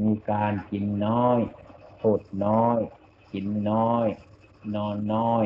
[0.00, 1.38] มีการกินน้อย
[2.00, 2.78] พูดน้อย
[3.32, 4.06] กินน้อย
[4.76, 5.44] นอนน้อย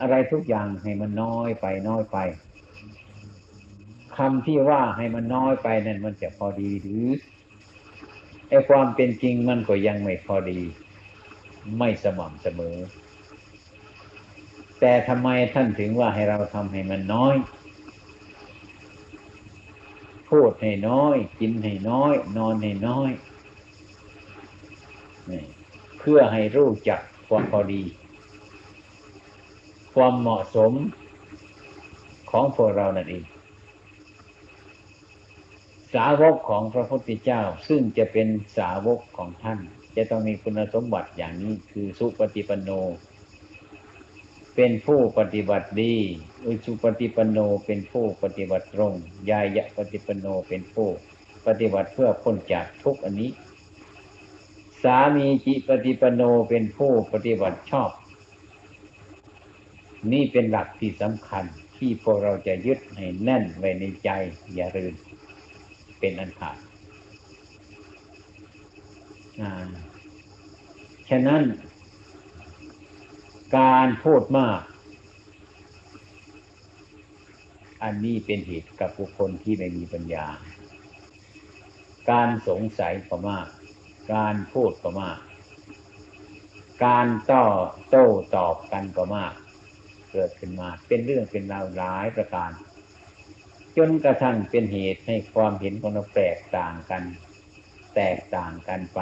[0.00, 2.18] อะไรทุกอย่างให้มันน้อยไปน้อยไป
[4.16, 7.06] คำที่ว่าให้มันน้อยไปนั่นมันจะพอดีหรือ
[8.48, 10.60] ไอ้ความเป็นจริงมันก็ยังไม่พอดี
[11.78, 12.76] ไม่สม่ำเสมอ
[14.80, 17.36] แต่ทำไมท่านถึงว่าให้เราทำให้มันน้อย
[20.30, 23.10] พูดให้น้อย กินให้น้อย นอนให้น้อย
[26.00, 27.82] เพื่อให้รู้จักความพอดี
[29.94, 30.72] ความเหมาะสม
[32.30, 33.24] ของพวกเรานั่นเอง
[35.94, 38.28] สาวกของพระพุทธเจ้า ซึ่งจะเป็น
[38.58, 39.58] สาวกของท่าน
[39.96, 42.70] จะต้องมีคุณสมบัติอย่างนี้คือสุปฏิปันโน
[44.56, 45.94] เป็นผู้ปฏิบัติดี
[46.44, 48.94] อุชุปฏิปันโนเป็นผู้ปฏิบัติตรง
[49.30, 50.88] ยายะปฏิปันโนเป็นผู้
[51.46, 53.30] ปฏิบัติเพื่อพ้นจากทุกอันนี้
[54.82, 57.90] สามีจิปฏิปโนเป็นผู้ปฏิบัติชอบ
[60.12, 61.44] นี่เป็นหลักที่สำคัญ
[61.76, 64.10] ที่พวกเราจะยึดให้แน่นไว้ในใจ
[64.54, 64.94] อย่าลืม
[65.98, 66.56] เป็นอันขาด
[71.08, 71.42] ฉะนั้น
[73.56, 74.60] การพูดมาก
[77.82, 80.26] อันนี้เป็นเหตุกับบุคคลที่ไม่มีปัญญา
[82.10, 83.48] การสงสัยก็มาก
[84.12, 85.18] การพูดก็มาก
[86.84, 87.44] การต่อ
[87.90, 89.34] โต้ตอบกันก็มาก
[90.12, 92.50] เกิดขึ้นมาเป็นเรื่องเป็นราวหลายประการ
[93.76, 97.02] จนกระทั่งเป็นเหตุให้ความเห็นของเราแตกต่างกัน
[97.96, 98.98] แตกต่างกันไป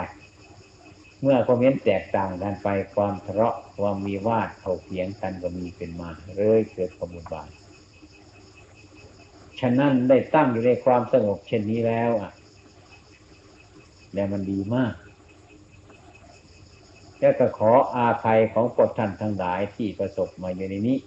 [1.21, 7.49] เมื่อความเห็นแตกต่างกันไปความทะเลาะความมีวาดเข่าเถียงกันก็มีเป็นมาเลยเกิดความบุญบาท
[9.59, 12.31] ฉะนั้นได้ตั้งอยู่ในความสงบเช่นนี้แล้วอะ
[14.13, 14.93] และมันดีมาก
[17.19, 20.97] แล้วก็ขออาภัยของพวกท่านทั้งหลายที่ประสบมาอยู่ในนี้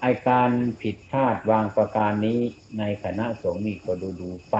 [0.00, 0.50] ไอการ
[0.82, 2.40] ผิดพลาดวางประการนี้
[2.78, 4.56] ในคณะสงฆ์นี่ก็ดูดูไป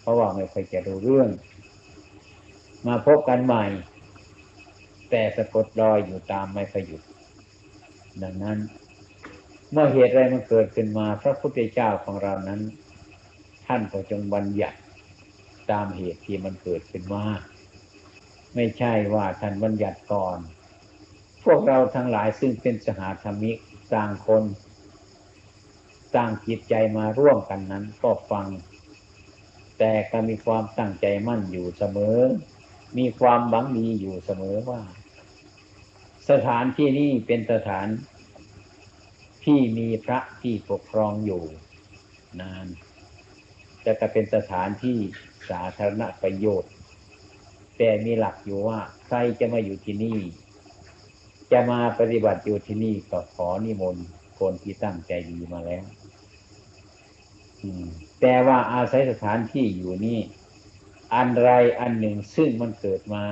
[0.00, 1.28] เพราะว่าไม่ค่อยจะรู้เรื่อง
[2.86, 3.64] มาพบกันใหม่
[5.10, 7.02] แต่สะกดรอยอยู่ตามไม่ค่อยหยุด
[8.22, 8.58] ดังนั้น
[9.72, 12.60] เมื่อเหตุอะไรมันเกิดขึ้นมาพระพุทธเจ้าของเรานั้น
[13.66, 14.78] ท่านก็จงบัญญัติ
[15.70, 17.24] ตามเหตุที่มันเกิดขึ้นมา
[18.54, 20.38] ไม่ใช่ว่าท่านบัญญัติก่อน
[21.44, 23.56] พวกเราทั้งหลายซึ่งเป็นสหธรรมิก
[23.94, 24.44] ต่างคน
[26.16, 28.46] ต่างจิตใจมาร่วมกันนั้นก็ฟัง
[29.78, 32.18] แต่ก็มีความตั้งใจมั่นอยู่เสมอ
[32.98, 34.82] มีความหวังดีอยู่เสมอว่า
[36.30, 37.86] สถานที่นี้เป็นสถาน
[39.44, 41.42] ที่มีพระที่ปกครองอยู่
[42.40, 42.66] นาน
[43.84, 44.98] จะก็เป็นสถานที่
[45.50, 46.72] สาธารณประโยชน์
[47.76, 50.18] แต่มีหลักอยู่ว่า ใครจะมาอยู่ที่นี่
[51.52, 54.06] จะมาปฏิบัติอยู่ที่นี่ก็ขอนิมนต์
[54.38, 55.84] คนที่ตั้งใจดีมาแล้ว
[58.20, 60.20] แต่ว่าอาศัยสถานที่อยู่นี่
[61.14, 61.50] อันไร
[61.80, 63.24] อันหนึ่งซึ่งมันเกิดมา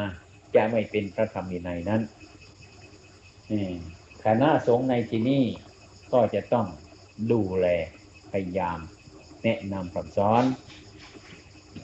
[0.54, 2.02] จะไม่เป็นพระธรรมในนั้น
[4.24, 5.44] คณะสงฆ์ในที่นี้
[6.12, 6.66] ก็จะต้อง
[7.32, 7.66] ดูแล
[8.32, 8.78] พยายาม
[9.42, 10.44] แนะนำคำสอน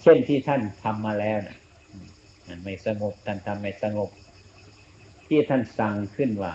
[0.03, 1.59] เช่นที่ท่านทำมาแล้วนะ
[2.47, 4.11] มันไม่สงบท่านทำไม่สงบ
[5.29, 6.53] ที่ท่านสั่งขึ้นว่า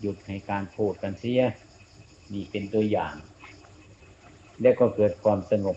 [0.00, 1.42] หยุดให้การพูดกันเสีย
[2.32, 3.14] นี่เป็นตัวอย่าง
[4.60, 5.76] แล้วก็เกิดความสงบ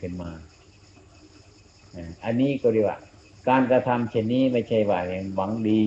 [0.04, 0.30] ึ้นมา
[2.24, 2.98] อันนี้ก็เรียกว่า
[3.48, 5.82] การกระทำเช่นนี้ไม่ใช่ว่าอย่างหวังดี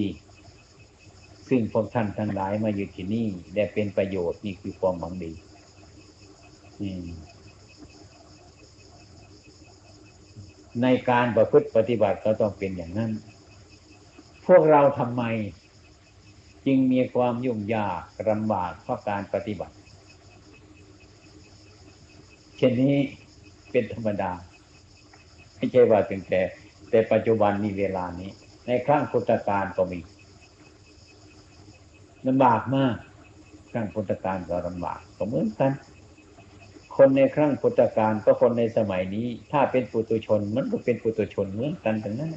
[1.50, 5.32] ซึ่งพวกท่านทั้งหลายมาอยู่ที่นี่ได้เป็นประโยชน์นี่คือความหวังดี
[10.82, 13.12] ในการประพฤติปฏิบัติก็ต้องเป็นอย่างนั้น
[14.46, 15.24] พวกเราทำไม
[16.66, 19.76] จึงมีความยุ่งยากลำบากเพราะการปฏิบัติ
[22.58, 22.96] เช่นนี้
[23.72, 24.32] เป็นธรรมดา
[25.56, 26.42] ไม่ใช่ว่าเป็นแต่
[26.90, 28.32] แต่ปัจจุบันนี้เวลานี้
[28.66, 30.00] ในครั้งพุทธกาลก็มี
[32.28, 32.96] ลำบากมาก
[33.72, 35.72] ครั้งพุทธกาลก็ลำบากก็เหมือนกัน
[36.98, 42.32] คนในครั้งพุทธกาลก็คนในสมัยนี้ ถ้าเป็นปุตุชนมันก็เป็นปุตุชนเหมือนกันทั้งนั้น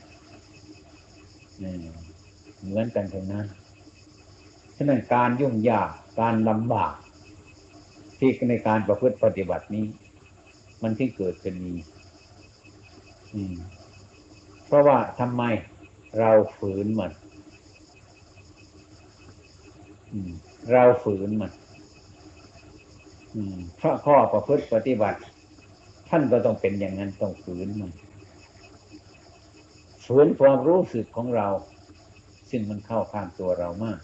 [2.65, 3.47] เหมือนกันทั้งนั้น
[4.77, 5.91] ฉะนั้นการยุ่งยาก
[6.21, 6.95] การลำบาก
[8.19, 9.85] ที่ในการประพฤติปฏิบัตินี้
[10.83, 11.75] มันที่เกิดขึ้นมี
[14.67, 15.43] เพราะว่าทำไม
[16.19, 17.13] เราฝืนมัน
[20.73, 21.53] เราฝืนมัน
[23.81, 25.21] พระข้อประพฤติปฏิบัติ
[26.09, 27.93] ท่านก็ต้องเป็นอย่างนั้นต้องฝืนมัน
[30.07, 31.49] ฝืนความรู้สึกของเรา
[32.51, 34.01] ซึ่งมันเข้าข้างตัวเรามาก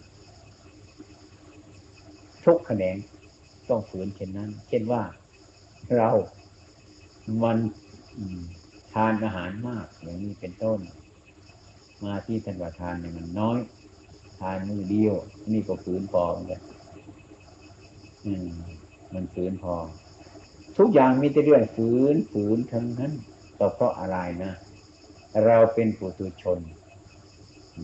[2.44, 2.96] ทุกแขนง
[3.68, 5.02] ต้องฝืนเช่นนั้น เช่นว่า
[5.96, 6.10] เรา
[7.42, 7.58] มัน
[8.92, 10.80] ทานอาหารมากอย่างนี้เป็นต้น
[12.04, 13.58] มาที่ท่านว่าทานเนี่ยมันน้อย
[14.40, 15.14] ทานมือเดียว
[15.52, 16.60] นี่ก็ฝืนพอเหมือนกัน
[18.24, 18.48] อืม
[19.14, 19.76] มันฝืนพอ
[20.78, 23.12] ทุกอย่างมีแต่เรื่องฝืนฝืนทั้งนั้น
[23.58, 24.52] ก็เพราะอะไรนะ
[25.46, 26.58] เราเป็นปุถุชน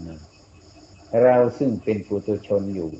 [0.09, 0.19] นะ
[1.25, 2.91] เราซึ่งเป็นปุถุชนอยู่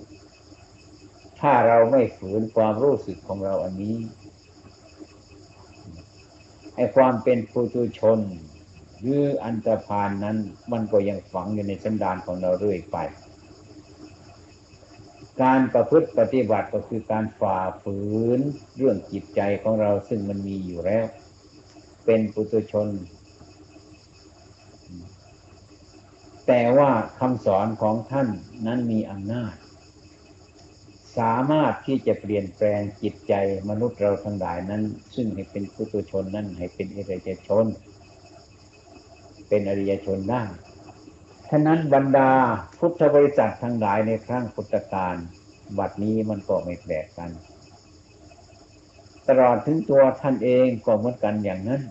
[1.41, 3.97] ถ้าเราไม่ฝืนความรู้สึกของเราอันนี้
[6.77, 8.19] ไอ้ความเป็นปุถุชน
[9.01, 10.37] หรืออันตรพานนั้น
[10.73, 12.97] มันก็ยังฝังอยู่ในสันดานของเราเรื่อยไป
[15.43, 17.99] การประพฤติปฏิบัติก็คือการฝ่าฝื
[18.39, 18.41] น
[18.77, 21.07] เรื่องจิตใจของเราซึ่งมันมีอยู่แล้ว
[22.05, 22.89] เป็นปุถุชน
[26.47, 28.29] แต่ว่าคำสอนของท่าน
[28.67, 29.55] นั้นมีอำนาจ
[31.19, 33.33] สามารถที่จะเปลี่ยนแปลงจิตใจ
[33.71, 34.83] มนุษย์เราทั้งหลายนั้น
[35.15, 37.67] ซึ่งให้เป็นปุถุชนนั้นให้เป็นอริยชน
[39.49, 40.43] เป็นอริยชนได้
[41.53, 42.31] ฉะนั้นบรรดา
[42.79, 45.17] พุทธบริษัททั้งหลายในครั้งพุทธกาล
[45.79, 47.31] บัดนี้มันก็ไม่แปลกกัน
[49.29, 51.83] ตลอดถึงตัวท่านเองก็เหมือนกันอย่างนั้น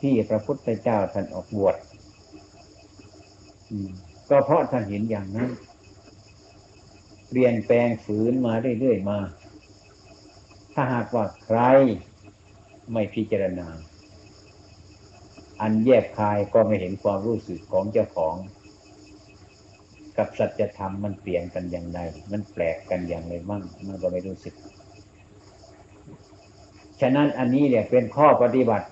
[0.00, 1.76] ที่พระพุทธเจ้าท่านออกบวช
[4.30, 5.50] ก็เพราะท่านเห็นอย่างนั้น
[7.28, 9.18] เปลี่ยนแปลงฝืนมาเรื่อยๆมา
[10.74, 11.58] ถ้าหากว่าใคร
[12.92, 13.68] ไม่พิจารณา
[15.60, 18.34] อันแยบคายก็ไม่เห็นความรู้สึกของเจ้าของ
[20.18, 21.98] กับสัจธรรมมันเปลี่ยนกันอย่างไร
[22.32, 24.54] มันแปลกกันอย่างไรมั่งมันก็ไม่รู้สึก
[27.00, 28.86] ฉะนั้นอันนี้เนี่ยเป็นข้อปฏิบัติ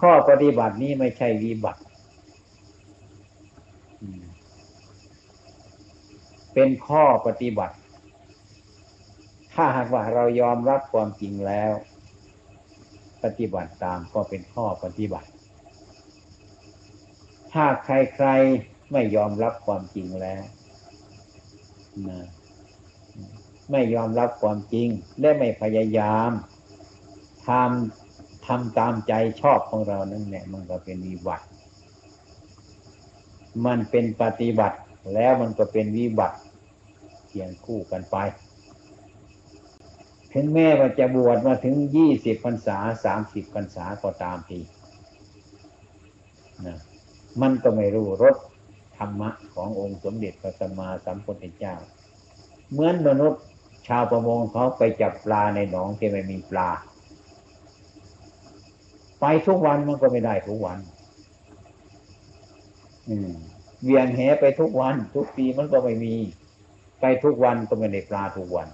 [0.00, 1.80] ข้อปฏิบัตินี้ไม่ใช่วิบัติ
[6.54, 7.76] เป็นข้อปฏิบัติ
[9.54, 11.72] ถ้าหากว่าเรายอมรับความจริงแล้ว
[13.24, 15.28] ปฏิบัติตามก็เป็นข้อปฏิบัติ
[17.52, 20.42] ถ้าใครๆ ไม่ยอมรับความจริงแล้ว
[22.08, 22.26] นะ
[23.70, 24.88] ไม่ยอมรับความจริง
[25.20, 26.30] และไม่พยายาม
[27.46, 31.46] ทำทำตามใจชอบของเรานั่นแหละมันก็เป็นวิบัติ
[33.66, 34.78] มันเป็นปฏิบัติ
[35.14, 36.38] แล้วมันก็เป็นวิบัติ
[37.26, 38.16] เคียงคู่กันไป
[40.32, 44.60] ถึงแม้ว่าจะบวชมาถึงยี่สิบพรรษาสามสิบพรรษาก็ตามที
[46.66, 46.78] นะ
[47.40, 48.36] มันก็ไม่รู้รส
[48.96, 51.74] ธรรมะขององค์สมเด็จพระสัมมาสัมพุทธเจ้า
[52.70, 53.42] เหมือนมนุษย์
[53.88, 56.70] ชาวประมงเขาไปจับปลาในหนองที่ไม่มีปลา
[59.20, 60.78] ไปทุกวันมันก็ไม่ได้ทุกวัน
[63.08, 63.32] อืม
[63.84, 66.14] เวียนแหไปทุกวัน ทุกปีมันก็ไม่มี
[67.00, 68.68] ไปทุกวันก็ไม่ได้ปลาทุกวัน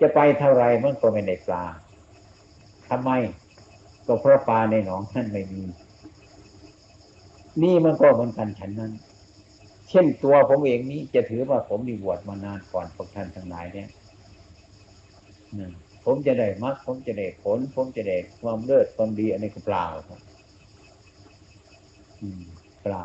[0.00, 1.64] จะไปเท่าไรมันก็ไม่ได้ปลา
[2.88, 3.10] ทำไม
[4.06, 5.62] ก็เพราะปลาในหนองนั่นไม่มี
[7.62, 8.92] นี่มันก็เหมือนกันฉันนั้น
[9.90, 13.88] เช่นตัวผมเองนี้จะถือว่าผมมีบวชมานานก่อนพวกท่านทั้งหลายเนี่ย
[16.04, 20.20] ผมจะได้มรรคผมจะได้ผล ผมจะได้ความเลิศความดีอันนี้ก็เปล่าครับ
[22.82, 23.04] เปล่า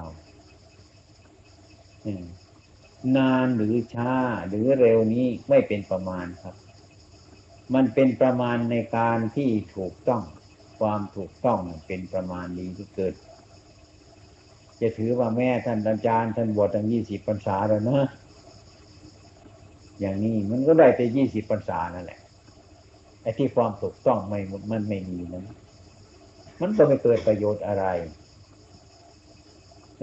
[3.18, 4.14] นานหรือช้า
[4.48, 6.56] หรือเร็วนี้ไม่เป็นประมาณครับ
[7.74, 10.24] มันเป็นประมาณในการที่ถูกต้อง
[10.80, 13.14] ความถูกต้องเป็นประมาณดีที่เกิด
[14.82, 18.02] จะถือว่าแม่ท่านอาจารย์ท่านบวชตั้งยี่สิบพรรษาแล้วนะ
[20.00, 22.20] อย่างนี้มันก็ได้แต่ยี่สิบพรรษานั่นแหละ
[23.22, 24.40] ไอ้ที่ความถูกต้องไม่
[24.72, 25.46] มันไม่มีนั้น
[26.62, 27.86] มันก็ไม่เกิดประโยชน์อะไร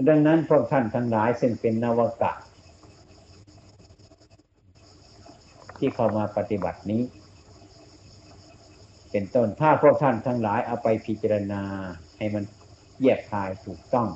[0.07, 2.33] ดังนั้นพวกท่านทั้งหลายซึ่งเป็นนวกะ
[5.77, 7.01] ที่เข้ามาปฏิบัตินี้
[9.11, 11.61] เป็นต้นถ้าพวกท่านทั้งหลายเอาไปพิจารณา
[12.17, 12.43] ให้มัน
[13.01, 14.07] แยกคายถูกต้อง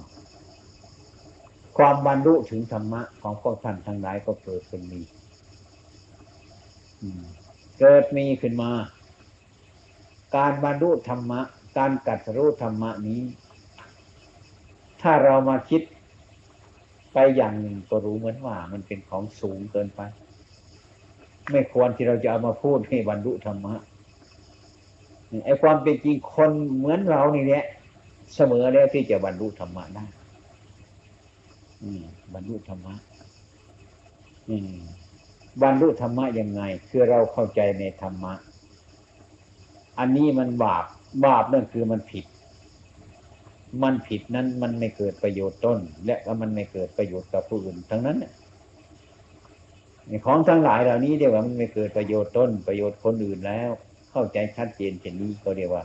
[1.77, 4.99] ความบรรลุถึงธรรมะของพวกท่านทั้งหลายก็เกิดขึ้นมี
[7.79, 8.71] เกิดมีขึ้นมา
[10.35, 11.41] การบรรลุธรรมะ
[11.77, 13.21] การกัดรู้ธรรมะนี้
[15.01, 15.81] ถ้าเรามาคิด
[17.13, 20.01] ไปอย่างหนึ่งก็รู้เหมือนว่า มันเป็นของสูงเกินไป
[21.51, 23.75] ไม่ควรที่เราจะเอามาพูดให้บรรลุธรรมะ
[25.45, 27.65] ไอ้ความเป็นจริงคนเหมือนเรานี่เนี่ย
[28.35, 30.05] เสมอแล้วที่จะบรรลุธรรมะได้
[32.33, 32.95] บรรลุธรรมะ
[35.61, 38.33] บรรลุธรรมะยังไง คือเราเข้าใจในธรรมะ
[39.99, 40.85] อันนี้มันบาป
[41.25, 42.25] บาปนั่นคือมันผิด
[43.83, 48.17] มันผิดนั้นมันไม่เกิดประโยชน์ต้น และก็มันไม่เกิดประโยชน์กับผู้อื่นทั้งนั้น
[50.25, 53.69] ของทั้งหลายเหล่านี้เรียกว่ามันไม่เกิดประโยชน์ต้น ประโยชน์คนอื่นแล้ว
[54.11, 55.83] เข้าใจชัดเจนเช่นนี้ก็เรียกว่า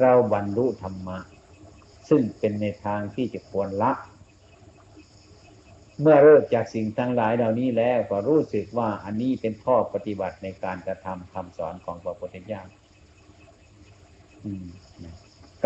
[0.00, 1.18] เราบรรลุธรรมะ
[2.08, 3.92] ซึ่งเป็นในทางที่จะควรละ
[6.00, 12.62] เมื่อเลิกจากสิ่งทั้งหลายเหล่านี้แล้วก็รู้สึกว่าอันนี้เป็นข้อปฏิบัติในการกระทำคำสอนของพระพุทธเจ้า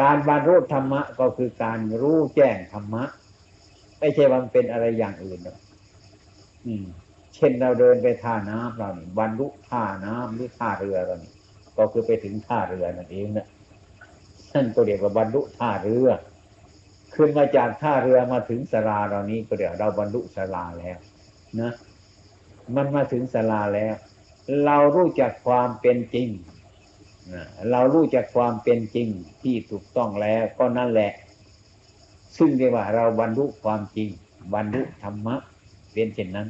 [0.00, 3.04] การบรรลุธรรมะก็คือการรู้แจ้งธรรมะ
[3.98, 5.58] ไม่ใช่ว่าเป็นอะไรอย่างอื่นหรอก
[7.34, 11.32] เช่นเราเดินไปท่าน้ำเรานี่บรรลุท่าน้ำหรือท่าเรือเรานี่
[11.78, 13.46] ก็คือไปถึงท่าเรือนั่นเองนะ
[14.54, 16.08] นั่นก็เรียกว่าบรรลุท่าเรือ
[17.18, 20.98] ขึ้นมาจากท่าเรือมาถึงสลาเรานี้ก็เรียกเราบรรลุสลาแล้ว
[21.60, 21.72] นะ
[22.76, 23.94] มันมาถึงสลาแล้ว
[24.64, 26.28] เรารู้จักความเป็นจริง
[27.70, 29.08] เรารู้จักความเป็นจริง
[29.42, 31.12] ที่ถูกต้องแล้วก็นั่นแหละ
[32.38, 34.08] ซึ่งเรียกว่าเราบรรลุความจริง
[34.54, 35.36] บรรลุธรรมะ
[35.92, 36.48] เป็นเช่นนั้น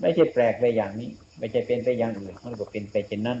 [0.00, 3.38] ไม่ใช่แปลกไปอย่างนี้ ไม่ใช่เป็นไปอย่างอื่นมันก็เป็นไปเช่นนั้น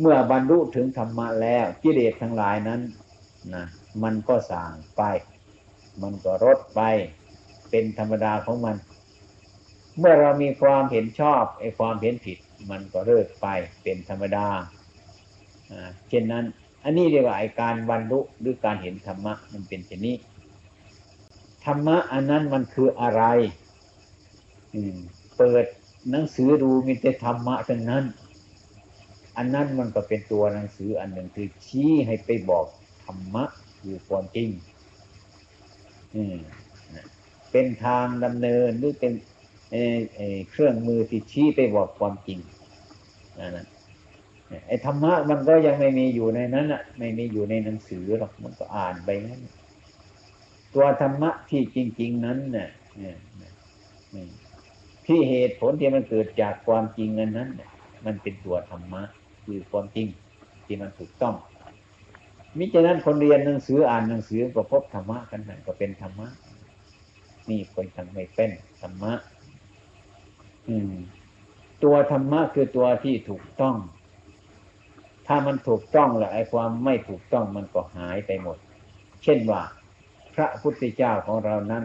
[0.00, 2.80] เมื่อบรรลุถึงธรรมะแล้วกิเลสทั้งหลายนั้น
[3.54, 3.64] นะ
[4.02, 5.02] มันก็สางไป
[6.02, 6.80] มันก็ลดไป
[7.70, 8.76] เป็นธรรมดาของมัน
[9.98, 12.38] เมื่อเรามีความเห็นชอบไอ้ความเห็นผิด
[12.70, 13.46] มันก็เลิกไป
[13.82, 14.46] เป็นธรรมดา
[16.08, 16.44] เช่นนั้น
[16.84, 20.16] อันนี้เรียกว่าการบรรลุหรือการเห็นธรรมะมันเป็นเช่นนี้
[21.64, 23.22] ธรรมะอันนั้นมันคืออะไร
[24.74, 24.80] อื
[25.36, 25.64] เปิด
[26.10, 28.04] หนังสือดูมีแต่ธรรมะทั้งนั้น
[29.36, 32.66] อันนั้นมันก็เป็นตัวหนังสืออันหนึ่งคือชี้ให้ไปบอก
[33.04, 33.44] ธรรมะ
[33.84, 34.48] คือความจริง
[36.14, 36.36] อืม
[37.50, 39.12] เป็นทางดำเนินหรือเป็น
[40.50, 42.38] เครื่องมือที่ชี้ไปบอกความจริง
[43.38, 43.66] นั่น
[44.66, 49.40] ไอ้ธรรมะมันก็ยังไม่มีอยู่ในนั้นอะ ไม่มีอยู่ในหนังสือหรอกมันก็อ่านไปนั้น
[50.74, 52.68] ตัวธรรมะที่จริง ๆ นั้นเนี่ย
[55.06, 57.50] ที่เหตุผลที่มันเกิดจากความจริงนั้นนั้น
[58.04, 59.02] มันเป็นตัวธรรมะ
[59.44, 60.06] คือความจริง
[60.66, 61.34] ที่มันถูกต้อง
[62.58, 66.28] มิฉะนั้นคนเรียนหนังสืออ่านหนังสือก็พบธรรมะกันนั่นก็เป็นธรรมะ
[67.50, 69.12] นี่คนทางไม่เป็นธรรมะ
[70.68, 70.92] อืม
[71.84, 73.76] ตัวธรรมะคือตัวที่ถูกต้อง
[75.26, 78.56] ถ้ามันถูกต้องแล้วไอ้ความไม่ถูกต้องมันก็หายไปหมด
[79.22, 79.62] เช่นว่า
[80.34, 81.84] พระพุทธเจ้าของเรานั้น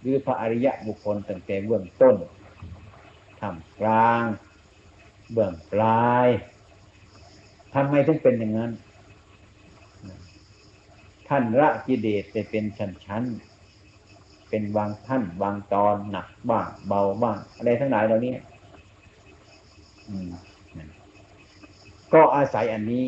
[0.00, 2.16] หรือพระอริยะบุคคลตั้งแต่เบื้องต้น
[3.40, 4.24] ทำกลาง
[5.32, 6.28] เบื้องปลาย
[7.74, 8.70] ทำไมถึงเป็นอย่างนั้น
[11.30, 18.34] ท่านละกิเลสไปเป็นชั้นๆ เป็นบางท่านบางตอนหนักบ้างเบาบ้างอะไรทั้งหลายเหล่านี้
[22.12, 23.04] ก็อาศัยอันนี้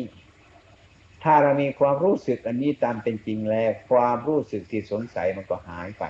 [1.23, 6.03] ถ้าเรามีความรู้สึกอันนี้ตามเป็นจริงแล้ว ความรู้สึกที่สงสัยมันก็หายไป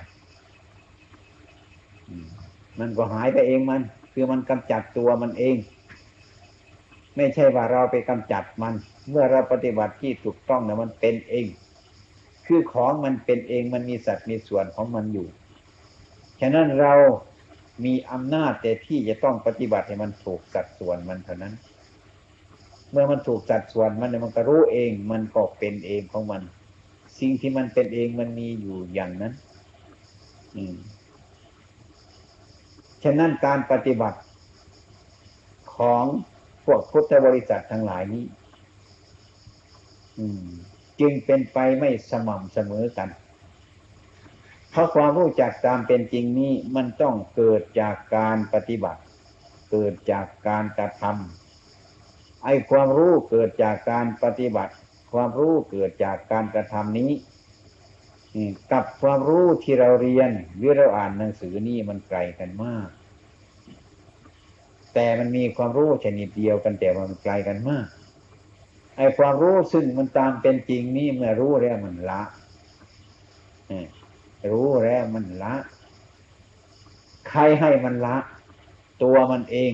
[2.80, 5.56] มันก็หายไปเองมัน คือมันกำจัดตัวมันเอง
[7.16, 8.74] ไม่ใช่ว่าเราไปกำจัดมัน
[9.10, 11.46] เมื่อเราปฏิบัติที่ถูกต้องนะมันเป็นเอง
[12.46, 15.26] คือของมันเป็นเองมันมีสัตว์มีส่วนของมันอยู่
[16.40, 16.94] ฉะนั้นเรา
[17.84, 21.54] มีอำนาจแต่ที่จะต้องปฏิบัติให้มันถูกสัดส่วนมันเท่านั้น
[22.90, 26.42] เมื่อมันถูกจัดส่วนมันมันก็รู้เอง มันก็เป็นเองของมัน
[27.18, 29.32] สิ่งที่มันเป็นเองมันมีอยู่อย่างนั้น
[30.56, 30.76] อืม
[33.04, 34.18] ฉะนั้นการปฏิบัติ
[35.76, 36.04] ของ
[36.64, 38.24] พวกพุทธบริษัททั้งหลายนี้
[40.18, 40.46] อืม
[41.00, 43.08] จึงเป็นไปไม่สม่ำเสมอกัน
[44.70, 49.00] เพราะความรู้จักตามเป็นจริงนี้มันต้องเกิดจากการปฏิบัติ
[49.70, 54.72] เกิดจากการกระทำไอ้ความรู้เกิดจากการปฏิบัติ
[55.12, 57.10] ความรู้เกิดจากการกระทำนี้
[58.72, 62.88] กับความรู้ที่เราเรียนหรือเราอ่านหนังสือนี่มันไกลกันมาก
[64.94, 67.86] แต่มันมีความรู้ชนิดเดียวกันแต่มันไกลกันมาก
[68.96, 72.22] ไอ้ความรู้ซึ่งมันตามเป็นจริงนี่เมื่อรู้แล้วมันละ
[74.50, 75.54] รู้แล้วมันละ
[77.28, 78.16] ใครให้มันละ
[79.02, 79.72] ตัวมันเอง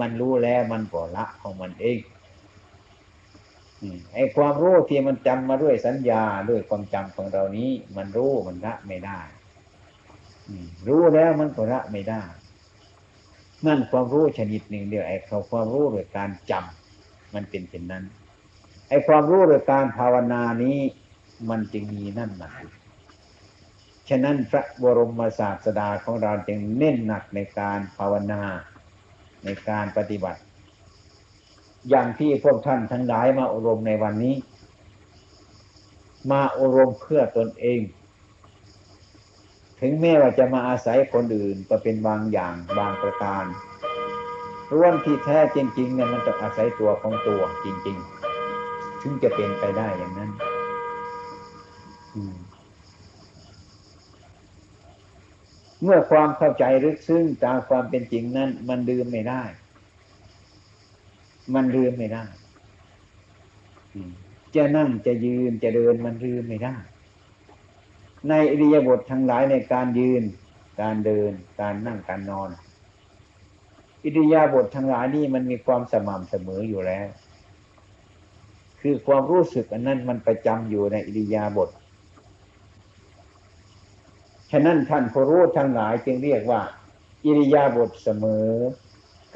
[0.00, 1.98] มันรู้แล้วมันก็ละของมันเอง
[4.14, 9.20] ไอ้ความรู้ที่มันจำมาด้วยสัญญาด้วยความจำของเรานี้ มันรู้มันละไม่ได้
[10.88, 12.22] รู้แล้วมันก็ละไม่ได้
[13.66, 15.16] นั่นความรู้ชนิดหนึ่งเดียวไอ้
[15.50, 16.79] ความรู้โดยการจำ
[17.34, 18.04] มันเป็นเช่นนั้น
[18.88, 20.78] ไอ้ความรู้โดยการภาวนานี้
[21.50, 22.54] มันจึงมีนั่นหนัก
[24.08, 28.42] ฉะนั้นพระบรมศาสดาของเราจึงเน้นหนักในการภาวนา
[29.44, 30.40] ในการปฏิบัติ
[31.88, 34.34] อย่างที่พวกท่านทั้งหลายมาอบรมในวันนี้
[36.30, 37.80] มาอบรมเพื่อตนเอง
[39.80, 43.44] ถึงแม้ว่าจะมาอาศัยคนอื่นก็เป็นบางอย่างบางประการ
[44.74, 47.96] ร่วมที่แท้จริงๆเนี่ยมันต้องอาศัยตัวของตัวจริง
[48.50, 50.30] ๆ ถึงจะเป็นไปได้อย่างนั้น
[55.82, 59.42] เมื่อความเข้าใจลึกซึ้งตามความเป็นจริงนั้น มันลืมไม่ได้
[61.54, 62.24] มันลืมไม่ได้
[64.54, 66.76] จะนั่งจะยืนจะเดินมันลืมไม่ได้
[68.28, 70.22] ในอิริยาบถทั้งหลายในการยืน
[70.80, 72.48] การเดิน การนั่งการนอน
[74.04, 77.08] อิริยาบถทั้งหลายนี่มันมีความสม่ำเสมออยู่แล้ว
[78.80, 81.70] คือความรู้สึกอันนั้นมันประจำอยู่ในอิริยาบถ
[84.50, 86.60] ฉะนั้นท่านผู้รู้ทั้งหลายจึงเรียกว่า
[87.24, 88.48] อิริยาบถเสมอ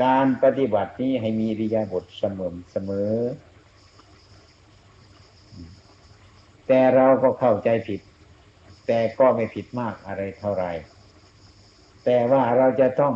[0.04, 3.12] การปฏิบัตินี้ให้มีอิริยาบถเสมอเสมอ
[6.66, 8.00] แต่เราก็เข้าใจผิด
[8.86, 10.72] แต่ก็ไม่ผิดมากอะไรเท่าไหร่
[12.04, 13.14] แต่ว่าเราจะต้อง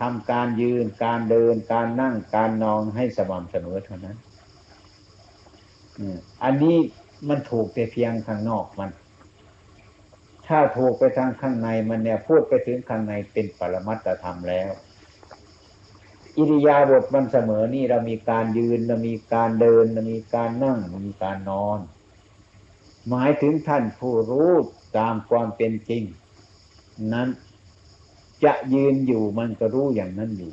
[0.00, 4.16] ทำการยืนการเดินการนั่งการนอนให้สม่ำเสมอเท่านั้น
[6.44, 6.76] อันนี้
[7.28, 8.90] มันถูกแต่เพียงข้างนอกมัน
[10.46, 14.70] ถ้าถูกไปทางข้างในมันเนี่ยพูดไปถึงข้างในเป็นปรมัตธรรมแล้ว
[16.36, 21.78] อิริยาบถมันเสมอนี่เรามีการยืนเรามีการเดินเรามีการนั่งเรามีการนอน
[23.08, 24.52] หมายถึงท่านผู้รู้
[24.98, 26.02] ตามความเป็นจริง
[27.12, 27.28] นั้น
[28.44, 30.52] จะยืนอยู่มันก็รู้อย่างนั้นอยู่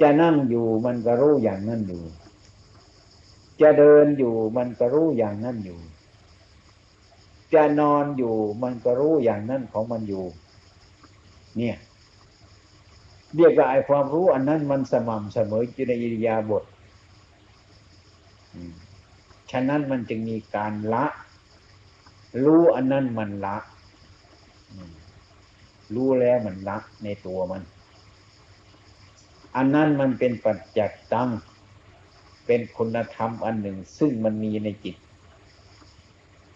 [0.00, 2.02] จะนั่งอยู่มันก็รู้อย่างนั้นอยู่
[3.60, 5.78] จะเดินอยู่มันก็รู้อย่างนั้นอยู่
[7.54, 10.24] จะนอนอยู่มันก็รู้อย่างนั้นของมันอยู่
[11.56, 11.76] เนี่ย
[13.36, 16.64] เรียกว่าไอ้ความรู้อันนั้นมันสม่ำเสมออยู่ในอิริยาบถ
[19.50, 21.04] ฉะนั้นมันจึงมีการละ
[22.44, 23.56] รู้อันนั้นมันละ
[25.94, 27.62] รู้แล้วมันละในตัวมัน
[29.56, 31.30] อันนั้นมันเป็นปัจจักตัง
[32.46, 34.96] เป็นคุณธรรมอันหนึ่ง ซึ่งมันมีในจิต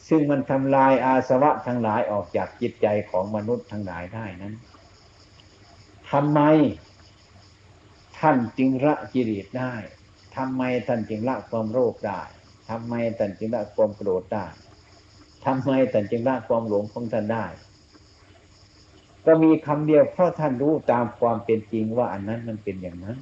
[0.08, 4.54] ซึ่งมันทำลายอาสวะทั้งหลายออกจากจิตใจของมนุษย์ทั้งหลายได้นั้น
[6.10, 6.40] ทำไม
[8.18, 9.74] ท่านจึงละกิเลสได้
[10.36, 12.20] ทำไมท่านจึงละความโรคได้
[12.70, 14.46] ทำไมท่านจึงละความโกรธได้
[15.44, 17.46] ทำไมท่านจึงละความหลงของท่านได้
[19.28, 23.16] ก็มีคำเดียวเพราะท่านรู้ตามความเป็นจริงว่าอันนั้นมันเป็นอย่างนั้น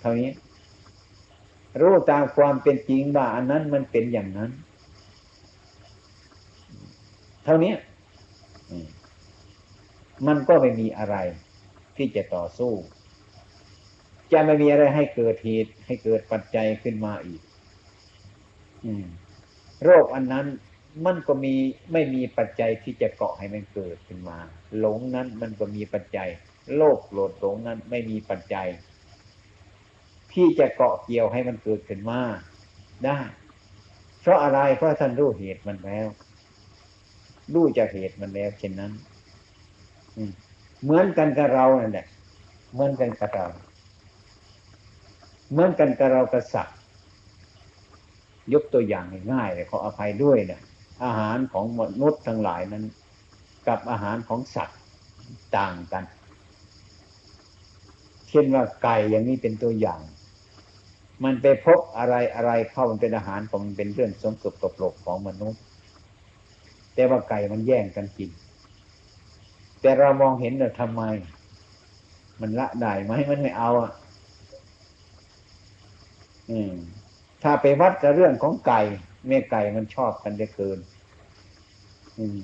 [0.00, 0.30] เท่านี้
[1.80, 4.50] รู้ตามความเป็นจริงว่าอันนั้นมันเป็นอย่างนั้น
[7.44, 7.74] เท่านี้
[10.26, 11.16] มันก็ไม่มีอะไร
[11.96, 12.72] ที่จะต่อสู้
[14.32, 17.40] จะไม่มีอะไรให้เกิดเหตุให้เกิดปัจจัยขึ้นมาอีก
[19.84, 20.46] โรคอันนั้น
[21.04, 21.54] มันก็มี
[21.92, 24.38] ไม่มีปัจจัยที่จะเกาะให้มันเกิดขึ้นมา
[24.78, 26.28] หลงนั้นมันก็มีปัจจัย
[26.76, 28.68] โลภโกรธหลงนั้นไม่มีปัจจัย
[30.32, 32.20] ที่จะเกาะเกี่ยวให้มันเกิดขึ้นมา
[33.04, 33.18] ได้
[34.20, 36.06] เพราะอะไรเพราะท่านรู้เหตุมันแล้ว
[37.54, 38.92] รู้จากเหตุมันแล้วเช่นนั้น
[40.82, 42.06] เหมือนกันกับเรานั่นแหละ
[42.72, 43.46] เหมือนกันกับเรา
[45.50, 46.76] เหมือนกันกับเรากับสัตว์
[48.52, 50.60] ยกตัวอย่างง่ายเลยขออภัยด้วยเนะ
[51.04, 52.84] อาหารของมนุษย์ทั้งหลายนั้น
[53.68, 54.78] กับอาหารของสัตว์
[55.56, 56.04] ต่างกัน
[58.28, 60.00] เช่นว่าไก่อย่างนี้เป็นตัวอย่าง
[61.24, 65.60] มันไปพบอะไรอะไรเข้ามันเป็นอาหารของมันเป็นเรื่องสมสุขตกโลกของมนุษย์
[66.94, 68.30] แต่ว่าไก่มันแย่งกันกิน
[69.80, 71.02] แต่เรามองเห็นเราทำไม
[72.40, 73.92] มันละได้ไหมมันไม่เอาอะ
[76.50, 76.72] อืม
[77.42, 78.80] ถ้าไปวัดกับเรื่องของไก่
[79.26, 80.78] แม่ไก่มันชอบกันได้เกิน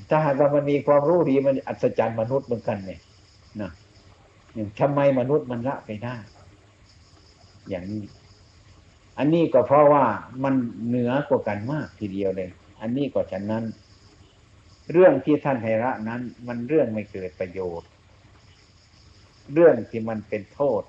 [0.09, 3.01] ถ้าหากว่ามันมีความรู้ดีมันอัศจรรย์มนุษย์เหมือนกันเนี่ย
[3.61, 3.71] นะ
[4.81, 6.17] ทำไมมนุษย์มันละไปได้
[7.69, 8.05] อย่างนี้
[9.19, 10.05] อันนี้ก็เพราะว่า
[10.45, 10.55] มัน
[10.87, 13.65] เหนือกว่ากันมากทีเดียวเลย อันนี้ก็ฉะนั้น
[14.93, 17.89] เรื่องที่ท่านให้ละนั้น มันเรื่องไม่เกิดประโยชน์
[19.53, 20.83] เรื่องที่มันเป็นโทษ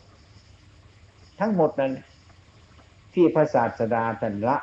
[1.40, 1.94] ทั้งหมดนั้น
[3.14, 4.58] ที่พระศาสดาท่านละ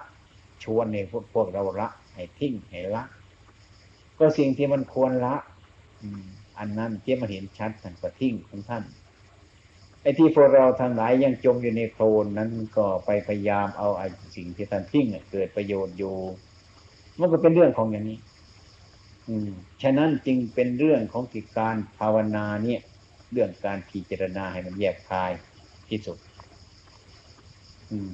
[0.65, 3.03] ชวนในพวกพวกเราละให้ทิ้งให้ละ
[4.19, 5.35] ก็สิ่งที่มันควรละ
[6.59, 8.85] อันนั้นเจ้มาเห็นชัดท่านก็ทิ้งของท่าน
[10.03, 16.17] ไอ้ที่พวกเราทั้งหลายยังจมอยู่ในโคลนนั้นก็ไปพยายามเอาไอ้สิ่งที่ท่านทิ้งเกิดประโยชน์อยู่
[17.19, 18.19] มันก็เป็นเรื่องของอย่างนี้
[19.29, 19.51] อืม
[19.83, 22.81] ฉะนั้นจึงเป็นเรื่องของกิจการภาวนาเนี่ย
[23.33, 25.33] เรื่องการพิจารณาให้มันแยกคาย
[25.89, 26.19] ที่สุด
[27.91, 28.13] อืม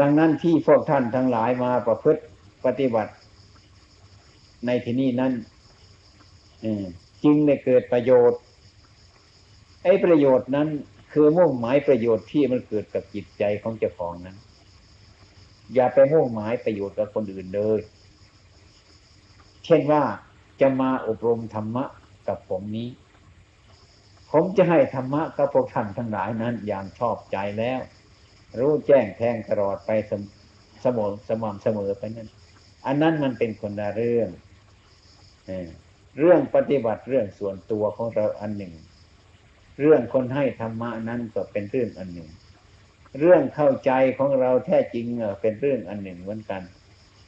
[0.00, 2.22] ดังนั้นที่พวกท่านทั้งหลายมาประพฤติ
[2.64, 3.12] ปฏิบัติ
[4.66, 5.32] ในที่นี้นั้น
[7.24, 8.40] จึงได้เกิดประโยชน์
[9.84, 10.68] ไอ้ประโยชน์นั้น
[11.12, 14.36] คือมุ่งหมายประโยชน์ที่มันเกิดกับจิตใจของเจ้าของนั้น
[15.74, 17.80] อย่าไปมุ่งหมายประโยชน์กับคนอื่นเลย
[19.64, 20.02] เช่นว่า
[20.60, 21.84] จะมาอบรมธรรมะ
[22.28, 22.88] กับผมนี้
[24.30, 27.80] ผมจะให้ธรรมะกับพวกท่านทั้งหลายนั้นอย่างชอบใจแล้ว
[28.58, 30.22] รู้แจ้งแทงตลอดไปสม
[30.84, 32.28] สม่ำเสมอไปนั้น
[32.86, 34.28] อันนั้นมันเป็นคนละเรื่อง
[36.18, 38.74] เรื่องปฏิบัติเรื่องส่วนตัวของเราอันหนึ่ง
[39.80, 42.30] เรื่องคนให้ธรรมะนั้นก็เป็นเรื่องอันหนึ่ง
[43.18, 45.06] เรื่องเข้าใจของเราแท้จริง
[45.40, 46.62] เป็นเรื่องอันหนึ่งเหมือนกัน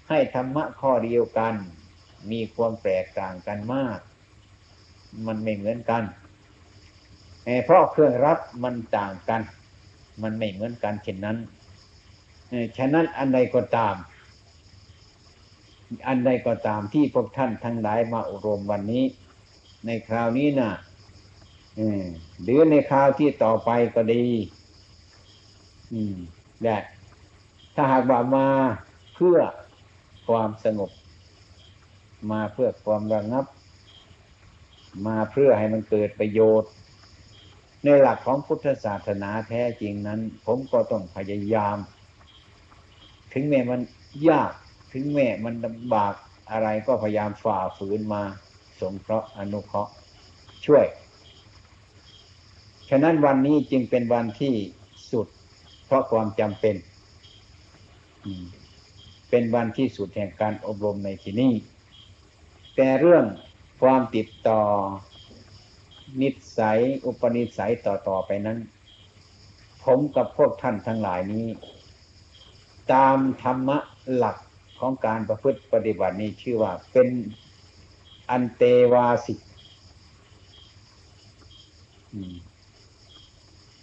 [0.08, 1.54] ให้ธรรมะข้อเดียวกัน
[2.30, 3.98] มีความแตกต่างกันมาก
[5.26, 6.02] มันไม่เหมือนกัน
[7.64, 9.40] เพราะเครื่องรับมันต่างกัน
[10.22, 11.36] มันไม่เหมือนกันเช่นนั้น
[12.76, 13.94] ฉะนั้นอันใดก็ตาม
[16.08, 19.04] อันใดก็ตามที่พวกท่านทั้งหลายมาอบรมวันนี้
[19.86, 20.70] ในคราวนี้นะ
[22.42, 24.24] หรือในคราวที่ต่อไปก็ดี
[26.62, 26.78] และ
[27.74, 28.46] ถ้าหากว่ามา
[29.14, 29.38] เพื่อ
[30.28, 30.90] ความสงบ
[32.30, 33.46] มาเพื่อความระงับ
[35.06, 36.70] มาเพื่อให้มันเกิดประโยชน์
[37.84, 41.76] ในหลักของพุทธศาสนาแท้จริงนั้น ผมก็ต้องพยายาม
[43.32, 43.80] ถึงแม้มัน
[44.28, 44.52] ยาก
[44.92, 46.14] ถึงแม้มันลำบาก
[46.50, 48.22] อะไรก็พยายามฝ่าฝืนมา
[48.80, 49.92] สงเคราะห์อนุเคราะห์
[50.66, 50.86] ช่วย
[52.88, 54.54] ฉะนั้นวันนี้จึงเป็นวันที่
[55.12, 55.26] สุด
[55.86, 56.76] เพราะความจำเป็น
[59.30, 61.52] เป็นวันที่สุดแห่งการอบรมในที่นี้
[62.76, 63.24] แต่เรื่อง
[63.82, 64.62] ความติดต่อ
[66.20, 68.58] นิสัย อุปนิสัยต่อๆไปนั้น
[69.82, 71.46] ผมกับพวกท่านทั้งหลายนี้
[72.92, 73.78] ตามธรรมะ
[74.14, 74.36] หลัก
[74.78, 77.08] ของการประพฤติปฏิบัตินี้ชื่อว่าเป็น
[78.30, 79.38] อันเตวาสิก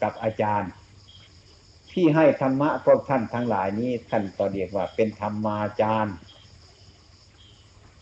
[0.01, 0.71] กับอาจารย์
[1.91, 6.15] ที่ให้ธรรมะพวกท่านทั้งหลายนี้ท่านก็เรียกว่า เป็นธรรมาจารย์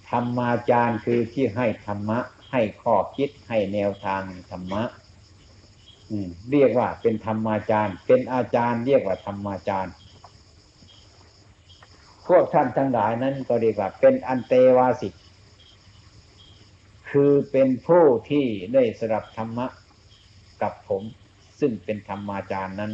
[0.10, 2.20] ธรรมาจารย์คือที่ให้ธรรมะ
[2.52, 4.84] ให้ข้อคิดให้แนวทางธรรมะ
[6.52, 9.94] เรียกว่าเป็นธรรมาจารย์ เป็นอาจารย์ เรียกว่าธรรมาจารย์
[12.28, 15.14] พวกท่านทั้งหลายนั้นก็เรียกว่า เป็นอันเตวาสิก
[17.10, 19.68] คือเป็นผู้ที่ได้สรับธรรมะ
[20.62, 21.04] กับผม
[21.60, 22.92] ซึ่งเป็นธรรมาจารย์นั้น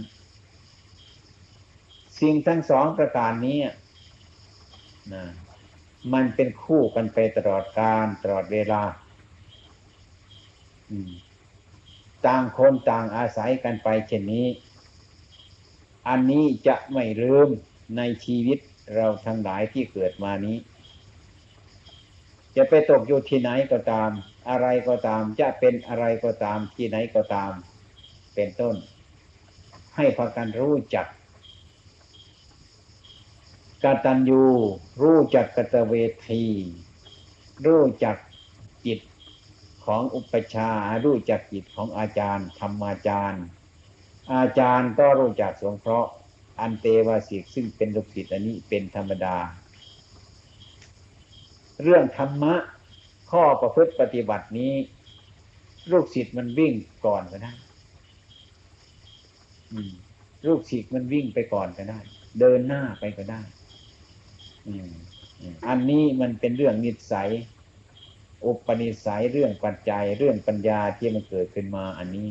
[2.19, 3.59] สิ่งทั้งสองประการนี้
[5.13, 5.23] นะ
[6.13, 8.81] มันเป็นคู่กันไปตลอดการตลอดเวลา
[12.25, 14.47] ต่างคนต่างอาศัยกันไปเช่นนี้
[16.07, 17.49] อันนี้จะไม่ลืม
[17.97, 18.59] ในชีวิต
[18.95, 20.57] เราทั้งหลายที่เกิดมานี้
[22.55, 24.09] จะไปตกอยู่ที่ไหนก็ตาม
[24.49, 27.51] อะไรก็ตามจะเป็นอะไรก็ตามที่ไหนก็ตาม
[28.35, 28.75] เป็นต้น
[29.95, 31.07] ให้พากันรู้จัก
[33.83, 34.43] กตัญญู
[35.01, 35.93] รู้จักกตเว
[36.29, 36.45] ที
[37.65, 38.17] รู้จัก
[39.85, 40.69] ของอุปชา
[41.05, 43.45] รู้จักจิตของอาจารย์ ธรรมาจารย์
[44.33, 46.11] อาจารย์ก็รู้จักสงเคราะห์
[46.59, 49.37] อันเตวาสิกซึ่งเป็นลูกศิษย์อันนี้เป็นธรรมดา
[51.83, 52.55] เรื่องธรรมะ
[53.31, 54.73] ข้อประพฤติปฏิบัตินี้
[55.91, 56.73] ลูกศิษย์มันวิ่ง
[57.05, 57.53] ก่อนก็ได้
[60.47, 61.99] ลูกศิษย์มันวิ่งไปก่อนก็ได้
[62.39, 63.41] เดินหน้าไปก็ได้
[65.67, 67.29] อันนี้มันเป็นเรื่องนิสัย
[68.45, 72.27] อุปนิสัยเรื่องปัจจัยเรื่องปัญญาที่มันเกิดขึ้นมาอันนี้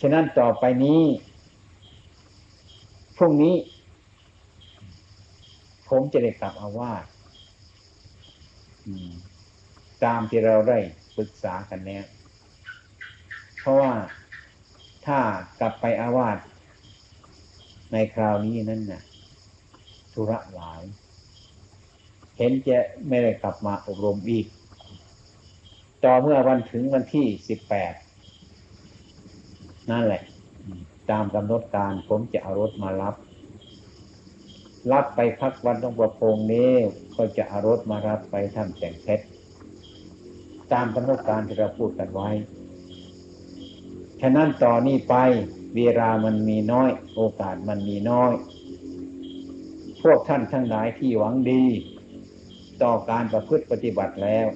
[0.00, 1.02] ฉะนั้นต่อไปนี้
[3.16, 3.54] พรุ่งนี้
[5.88, 7.04] ผมจะได้กลับอาวาส
[10.04, 10.78] ตามที่เราได้
[11.16, 12.04] ปรึกษากันแล้ว
[13.60, 13.92] เพราะว่า
[15.06, 15.18] ถ้า
[15.60, 16.38] กลับไปอาวาส
[17.92, 19.02] ในคราวนี้นั่นน่ะ
[20.12, 20.82] ธุระหลาย
[22.36, 24.46] เห็นจะไม่ได้กลับมาอบรมอีก
[26.04, 27.94] ต่อเมื่อวันถึงวันที่สิบแปด
[29.90, 30.22] นั่นแหละ
[31.10, 33.14] ตามกำหนดการผมจะเอารถมารับ
[34.92, 36.72] รับไปพักวันต้องประพงนี้
[37.16, 39.24] ก็จะเอารถมารับไปทำแต่งเพชร
[40.72, 42.30] ตามกำหนดการที่เราพูดกันไว้
[44.20, 45.14] ฉะนั้นต่อนนี้ไป
[45.74, 48.32] เวลามันมีน้อย โอกาสมันมีน้อย
[50.02, 51.64] พวกท่านทั้งหลายที่หวังดี
[52.82, 54.46] ต่อการประพฤติปฏิบัติแล้ว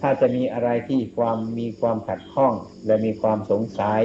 [0.00, 2.54] ถ้าจะมีอะไรที่ความมีความขัดข้อง
[2.86, 4.02] และมีความสงสัย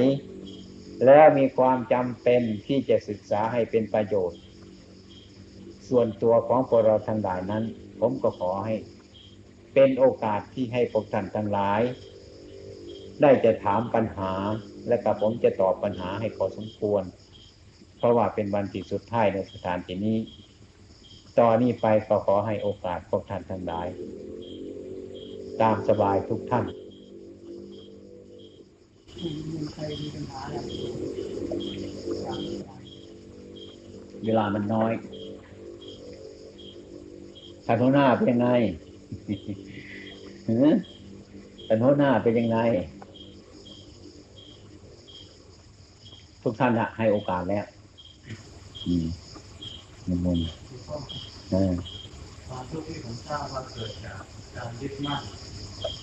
[1.06, 4.40] แล้วมีความจำเป็นที่จะศึกษาให้เป็นประโยชน์
[5.90, 7.64] ส่วนตัวของพวกเราทั้งหลายนั้น
[8.00, 8.76] ผมก็ขอให้
[9.74, 11.82] เป็นโอกาสที่ให้พวกท่านทั้งหลาย
[13.22, 14.34] ได้จะถามปัญหา
[14.88, 17.04] และกับผมจะตอบปัญหาให้พอสมควร
[17.98, 20.18] เพราะว่าเป็นวันที่สุดท้ายในสถานที่นี้
[21.40, 23.88] ต่อนนี้ไปก็ขอให้โอกาสพวกท่านทั้งหลาย
[25.62, 26.66] ตามสบายทุกท่าน
[34.24, 34.92] เวลามันน้อย
[37.66, 38.50] ท่านหัวหน้าเป็นยังไง
[40.48, 40.68] หือ
[41.68, 42.58] ท่านหัวหน้าเป็นยังไง
[46.44, 47.66] ทุกท่านอะให้โอกาสแล้ว
[48.86, 49.06] อืม
[50.08, 50.40] มุมมุม
[51.50, 51.52] ค
[52.52, 54.22] วามทุกข์ที่ผมทราบว่าเกิดจาก
[54.56, 55.22] การยึดมั่น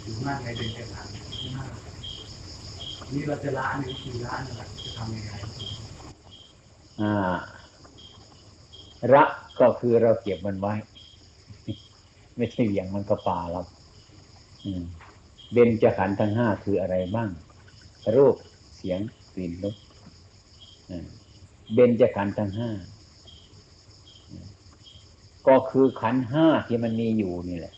[0.03, 1.07] อยู่มั่นในเด็นกระถาง
[1.39, 1.73] ที่มาก
[3.13, 5.33] นี่เราจะล้างวิธีล้านะครับจะทำยังไง
[7.01, 7.37] อ่า
[9.15, 9.29] รัก
[9.61, 10.75] ก็คือเราเก็บมันไว้
[12.37, 13.63] ไม่ใช่เหวี่ยงมันก็ป่าเรา
[15.53, 17.31] เบญจขันธ์ทั้งห้าคืออะไรบ้าง
[18.17, 18.37] รูป
[18.77, 19.01] เสียง
[19.35, 19.75] กลิ่นรส
[21.75, 22.71] เบญจขันธ์ทั้งห้า
[25.49, 27.75] ก็คือขันห้าที่มันมีอยู่นี่แหละ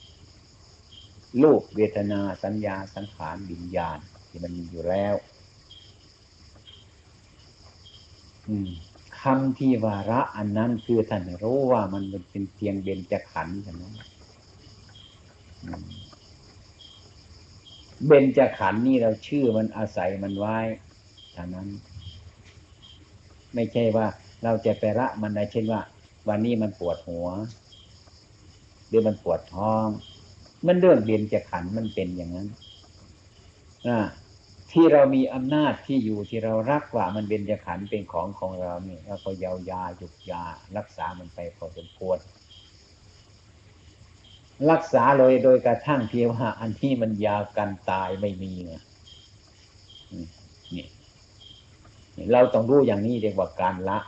[1.43, 3.99] รูปเวทนาสัญญาสังขารวิญญาณ
[4.29, 5.15] ที่มันมีอยู่แล้ว
[9.21, 13.95] คำที่วาระอันนั้นคือท่านรู้ว่ามันเป็นเพียงเบญจขันธ์เท่านั้น
[15.65, 15.87] อืม
[18.07, 20.59] เบญจขันธ์นี่เราชื่อมันอาศัยมันไว้
[21.37, 21.69] ท่านั้น
[23.55, 24.07] ไม่ใช่ว่า
[24.45, 25.81] เราจะไปละมันได้เช่นว่า
[26.29, 27.29] วันนี้มันปวดหัว
[28.89, 29.87] หรือมันปวดท้อง
[30.67, 32.49] มันเรื่องเบญจขันมันเป็นอย่างนั้น
[33.89, 33.99] นะ
[34.73, 40.43] ที่เรามีอำนาจที่อยู่ที่เรารักว่ามันเป็นจะขันเป็นของของเราเนี่ยเราก็ยาวยาหยุกยา
[40.77, 42.19] รักษามันไปพอสมควร
[44.71, 48.75] รักษาเลยโดยกระทั่งเพียงว่าอันที่มันยาวกันตายไม่มีไง
[50.75, 50.87] นี่
[52.33, 53.99] เราต้องรู้อย่างนี้เรียกว่าการละ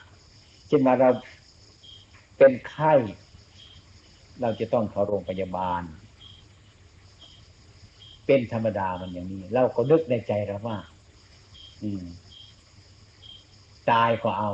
[0.69, 1.11] เช่นว่าเรา
[2.37, 2.93] เป็นไข้
[4.41, 5.83] เราจะต้องเข้าโรงพยาบาล
[8.27, 10.79] เป็นธรรมดามันอย่างนี้ เราก็นึกในใจเราว่า
[13.91, 14.51] ตายก็เอา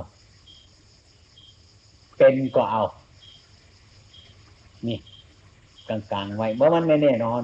[2.16, 2.84] เป็นก็เอา
[4.86, 4.98] นี่
[5.88, 7.42] กลางๆไว้เพราะมันไม่แน่นอน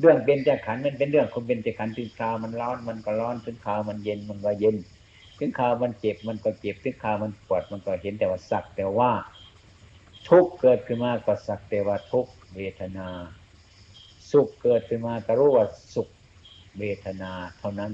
[0.00, 4.76] เรื่องเป็นจะขันมันเป็นเรื่องคนเป็นจะขันถึงคราวมันร้อนมันก็ร้อนถึงคราวมันเย็นมันก็เย็น
[5.42, 9.10] ถึงคราวมันเจ็บมันก็เจ็บถึงคราวมันปวดมันก็เห็นแต่ว่าสักแต่ว่า
[10.28, 13.08] ทุกเกิดขึ้นมาก็สักแต่ว่าทุกเวทนา
[14.30, 16.08] สุขเกิดขึ้นมาก็รู้ว่าสุข
[16.78, 17.92] เวทนา เท่านั้น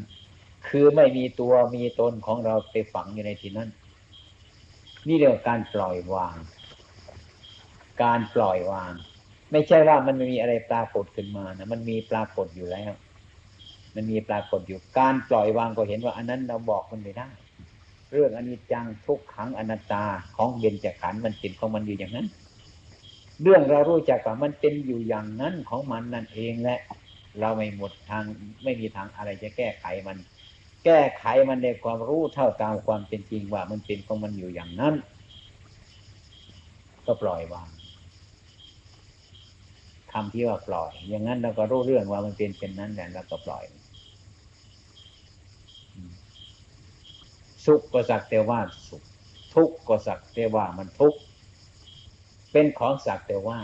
[0.69, 3.69] คือไม่มีตัวมีตนของเราไปฝังอยู่ในที่นั้น
[5.07, 6.37] นี่เรียกว่าการปล่อยวาง
[8.03, 8.93] การปล่อยวาง
[9.53, 12.93] ไม่ใช่ว่ามันไม่มีอะไรปรากฏขึ้นมานะมันมีปรากฏอยู่แล้ว
[13.99, 17.29] มันมีปรากฏอยู่การปล่อยวางก็เห็นว่า อันนั้นเราบอกมันไม่ได้
[18.13, 20.05] เรื่องอนิจจังทุกขังอนัตตา
[20.37, 22.27] ของเบญจขันธ์มันเป็นของมันอยู่อย่างนั้น
[23.43, 26.81] เรื่องเรารู้จักว่ามันเป็นอยู่อย่างนั้นของมันนั่นเองแหละ
[27.41, 28.25] เราไม่หมดทาง
[28.65, 30.17] ไม่มีทางอะไรจะแก้ไขมัน
[30.85, 34.95] แก้ไขมันในความรู้เท่าตามความเป็นจริงว่ามันเป็นของมันอยู่อย่างนั้น
[37.07, 37.69] ก็ปล่อยวาง
[40.13, 43.65] คำที่ว่าปล่อย อย่างนั้นเราก็รู้เรื่องว่ามันเป็นเป็นนั้นแหละเราก็ปล่อย
[47.65, 49.03] สุขก็สักแต่ว่าสุข
[49.55, 51.19] ทุกข์ก็สักแต่ว่ามันทุกข์
[52.53, 53.59] เป็นของสักแต่ว่า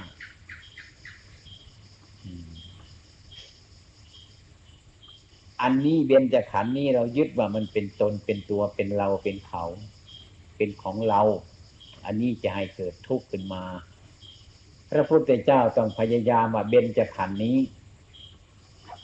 [5.63, 9.65] อันนี้เบญจขันธ์นี้เรายึดว่ามันเป็นตนเป็นตัวเป็นเราเป็นเขา
[10.57, 11.23] เป็นของเรา
[12.05, 13.65] อันนี้จะให้เกิดทุกข์ขึ้นมา
[14.91, 17.59] พระพุทธเจ้าต้องพยายามว่าเบญจขันธ์นี้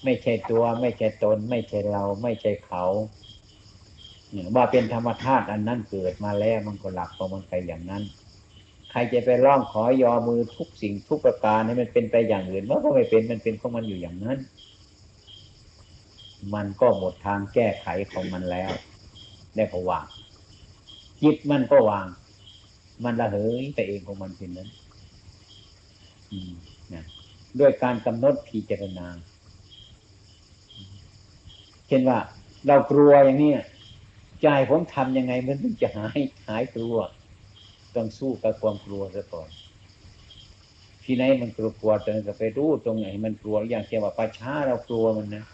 [0.05, 2.85] ไม่ใช่ตัว ไม่ใช่ตน ไม่ใช่เรา ไม่ใช่เขา
[4.57, 8.03] ว่าเป็นธรรมธาตุอันนั้นเกิดมาแล้วมันก็หลักของมันไปอย่างนั้น
[8.91, 14.39] ใครจะไปร้องขอยอมือทุกสิ่งทุกประการให้มันเป็นไปอย่างอื่นมันก็ไม่เป็นมันเป็นของมันอยู่อย่างนั้น
[16.55, 18.71] มันก็หมดทางแก้ไขของมันแล้ว
[19.55, 20.07] ได้ก็วาง
[21.23, 22.07] จิตมันก็วาง
[23.05, 24.69] มันละเหยไปเองของมันเป็นนั้น
[26.95, 27.05] นะ
[27.61, 29.07] ด้วยการกำหนดพิจารณา
[31.89, 32.19] เช่นว่า
[32.67, 33.53] เรากลัวอย่างนี้
[34.43, 36.97] ใจผมทำยังไงมันถึงจะหายหายกลัว
[37.95, 39.49] ต้องสู้กับความกลัวซะก่อน
[41.05, 45.45] ที่ไหนมันกลัวกลัวตรงนั้นก็ไปรู้ตรงไหน มันกลัวอย่างเช่นว่าประชาเรากลัวมันนะ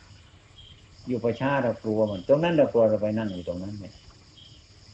[1.09, 3.95] อยู่ประชาเรากลัวมัน ตรงนั้นเรากลัวเราไปนั่งอยู่ตรงนั้นเนี่ย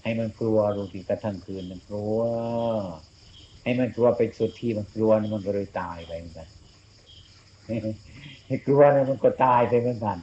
[0.02, 2.20] ให้มันกลัวรู้ที่กระทั่งคืนมันกลัว
[3.62, 6.48] ให้มันกลัวไปสุดที่มันกลัวมันก็เลยตายไปเหมือนกัน
[8.46, 10.18] ให้กลัวนะมันก็ตายไปเหมือนกัน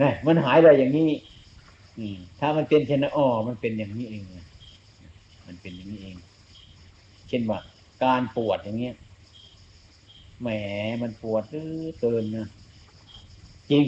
[0.00, 1.10] นะมันหายอะไรอย่างนี้
[2.40, 4.24] ถ้ามันเป็นเช่นนั้นอ๋อมันเป็นอย่างนี้เอง
[5.46, 6.16] มันเป็นอย่างนี้เอง
[7.28, 7.58] เช่นว่า
[8.04, 8.94] การปวดอย่างเงี้ย
[10.40, 10.48] แหม
[11.02, 12.46] มันปวดเหลือเกินนะ
[13.70, 13.84] จริง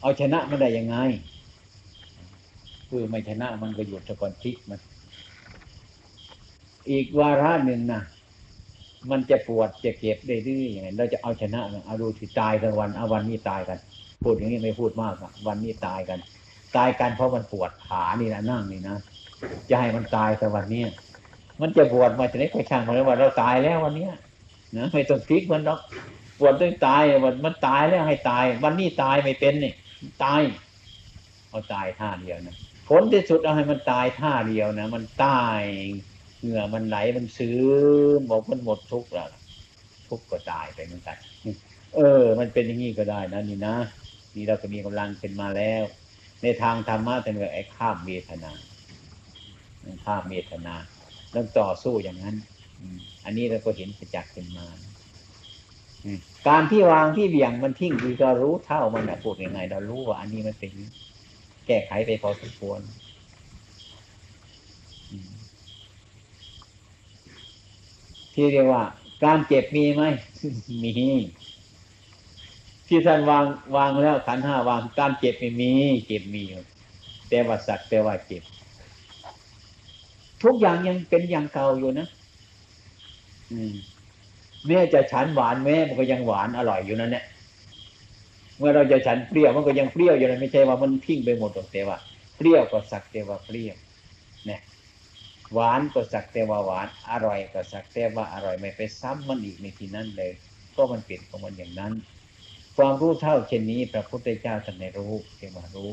[0.00, 0.96] เอาชนะมันได้ยังไง
[2.88, 4.80] คือไม่ชนะมันก็หยุดตะกอนพลิกมัน
[6.90, 8.02] อีกวาระหนึ่งนะ
[9.10, 13.78] มันจะปวดจะเก็บได้ดื้อยังไงเราจะเอาชนะมันเอาดูที่ตายกันวันเอาวันนี้ตายกัน
[14.22, 16.18] พูดอย่างนี้ไม่พูดมากอะวันนี้ตายกัน
[16.76, 18.96] ตายกันเพราะมันปวดขานี่นะนั่งนี่นะ
[19.70, 20.84] จะให้มันตายแต่วันนี้
[21.60, 24.12] มันจะปวดมาจะได้ไปช่างมันเลยว่าเราตายแล้ววันเนี้ย
[24.76, 25.80] นะไม่ต้องพลิกมันหรอก
[26.38, 29.72] ปวดต้องตายวันมันตายแล้วให้ตาย วันนี้ตายไม่เป็นนี่
[30.24, 30.40] ตาย
[31.48, 32.56] เอาตายท่าเดียวนะ
[32.88, 35.60] ผลที่สุดเอาให้มันตายท่าเดียวนะมันตาย
[36.40, 37.60] เหงื่อมันไหลมันซื้อ
[38.28, 39.28] บอกมันหมดทุกข์แล้ว
[40.08, 41.16] ทุกข์ก็ตายไปเหมือนกัน
[41.96, 43.76] เออ มันเป็นอย่างนี้ก็ได้นะนี่นะ
[44.34, 45.82] นี่เราก็มีกำลังเป็นมาแล้ว
[46.42, 48.52] ในทางธรรมะแต่เนื่อไอ้ข้ามเวทนา
[50.04, 50.74] ข้ามเวทนา
[51.34, 52.36] ต้องต่อสู้อย่างนั้น
[53.24, 54.66] อันนี้เราก็เห็นประจักษ์เป็นมา
[56.48, 60.72] การที่วางที่เบี่ยงมันทิ้งคือก็รู้เท่ามันนะพูดยังไง เรารู้ว่า อันนี้มันเป็น
[61.66, 62.80] แก้ไขไปพอสมควร
[68.34, 68.82] ที่เรียกว่า
[69.24, 70.02] การเจ็บมีไหม
[70.82, 70.90] มี
[72.94, 73.44] ที่ท่านวาง
[73.76, 75.72] วางแล้วขันห้าวางการเจ็บไม่มี
[76.06, 76.62] เจ็บมีอยู่
[77.28, 78.42] แต่ว่าสักแต่ว่าเจ็บ
[80.42, 82.06] ทุกอย่างยังเป็นอย่างเก่าอยู่นะ
[83.52, 83.74] อืม
[84.66, 87.24] แม่จะฉันหวานแม่มันก็ยังหวานอร่อยอยู่นั่นแหละ
[88.58, 91.96] เมื่อเราจะฉันเปรี้ยวมันก็ยังเปรี้ยวอยู่นะไม่ใช่ว่ามันทิ้งไปหมดหรอกแต่ว่า
[92.36, 93.76] เปรี้ยวก็สักแต่ว่าเปรี้ยว
[94.46, 94.60] เนี่ย
[95.52, 100.32] หวานก็สักแต่ว่าหวานอร่อยก็สักแต่ว่าอร่อยไม่ไปซ้ำมันอีกในที่นั้นเลย
[100.76, 101.92] ก็มันเปลี่ยนของมันอย่างนั้น
[102.76, 105.90] ความรู้เท่าเช่นนี้พระพุทธเจ้าท่านในรู้เรียกว่ารู้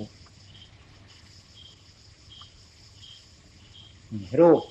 [4.40, 4.62] รูป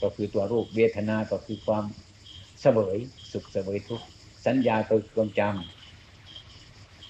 [0.00, 1.84] ก็คือตัวรูปเวทนาก็คือความ
[2.60, 2.98] เสวย
[3.32, 4.06] สุขเสวยทุกข์
[4.46, 5.42] สัญญาก็คือความจ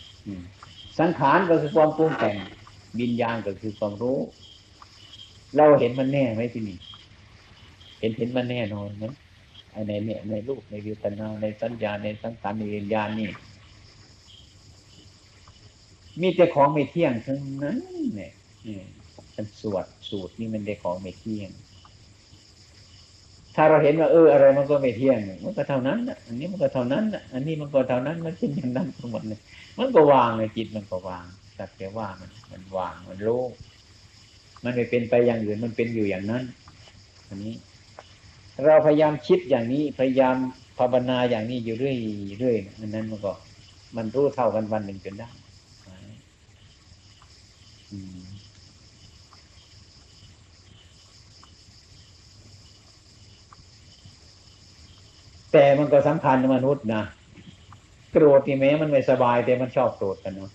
[0.07, 2.37] ำสังขารก็คือความปรุงแต่ง
[3.01, 4.19] วิญญาณก็คือความรู้
[5.57, 6.79] เราเห็นมันแน่ไหมที่นี่
[8.01, 9.05] เห็นเห็นมันแน่นอนไหม
[9.89, 13.31] ในเนี่ยในรูปในเวทนาในสัญญาในสังขารในวิญญาณนี่
[16.21, 17.79] มีแต่ของไม่เที่ยงทั้งนั้น
[18.15, 18.33] เนี่ย
[18.67, 18.85] อืม
[19.37, 21.51] มันสวดสูตรนี่มันได้ของไม่เที่ยง
[23.55, 29.41] ถ้าเราเห็นว่าเอออะไรมันก็ไม่เที่ยง มันก็เท่านั้นนะอันนี้มันก็เท่านั้นนะอันนี้มันก็เท่านั้นมันเป็นอย่างนั้นทั้งหมดเลย
[29.79, 31.25] มันก็วางเลยจิตมันก็วาง
[31.59, 33.51] สักแต่ว่ามันมันวางมันโล่ง
[34.65, 36.43] มันไม่เป็นไปอย่างอื่นมันเป็นอยู่อย่างนั้น
[37.29, 37.55] อันนี้
[38.65, 40.37] เราพยายามคิดอย่างนี้พยายาม
[40.79, 41.97] ภาวนาอย่างนี้อยู่เรื่อย
[42.39, 43.33] เรื่อยอันนั้นมันก็
[43.97, 45.29] มันรู้เท่ากันวันหนึ่งจนได้
[55.53, 57.03] แต่มันก็สำคัญมนุษย์นะ
[58.13, 60.51] โกรธนี่แม้มันไม่สบาย แต่มันชอบโกรธกันเนาะ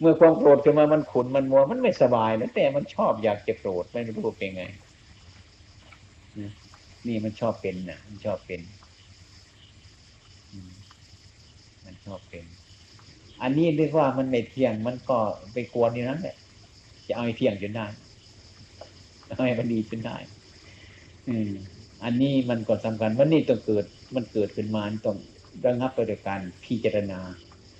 [0.00, 4.62] เมื่อความโกรธขึ้นมามันขุนมันมัวมันไม่สบายนะแต่มันชอบอยากจะโกรธไม่รู้เป็นไง
[7.06, 8.60] นี่มันชอบเป็นนะมันชอบเป็น
[11.84, 12.44] มันชอบเป็น
[13.42, 15.18] อันนี้เรียกว่ามันไม่เที่ยง มันก็
[15.52, 16.36] ไปกวนอยู่นั้นแหละ
[17.06, 17.86] จะเอาให้เที่ยงจนได้
[19.24, 20.16] เอาให้มันดีจนได้
[21.28, 21.50] อืม
[22.04, 25.16] อันนี้มันก็สำคัญว่านี่ต้องเกิด มันเกิดขึ้นมาต้อง
[25.66, 27.20] ระงับไปด้วยการพิจารณา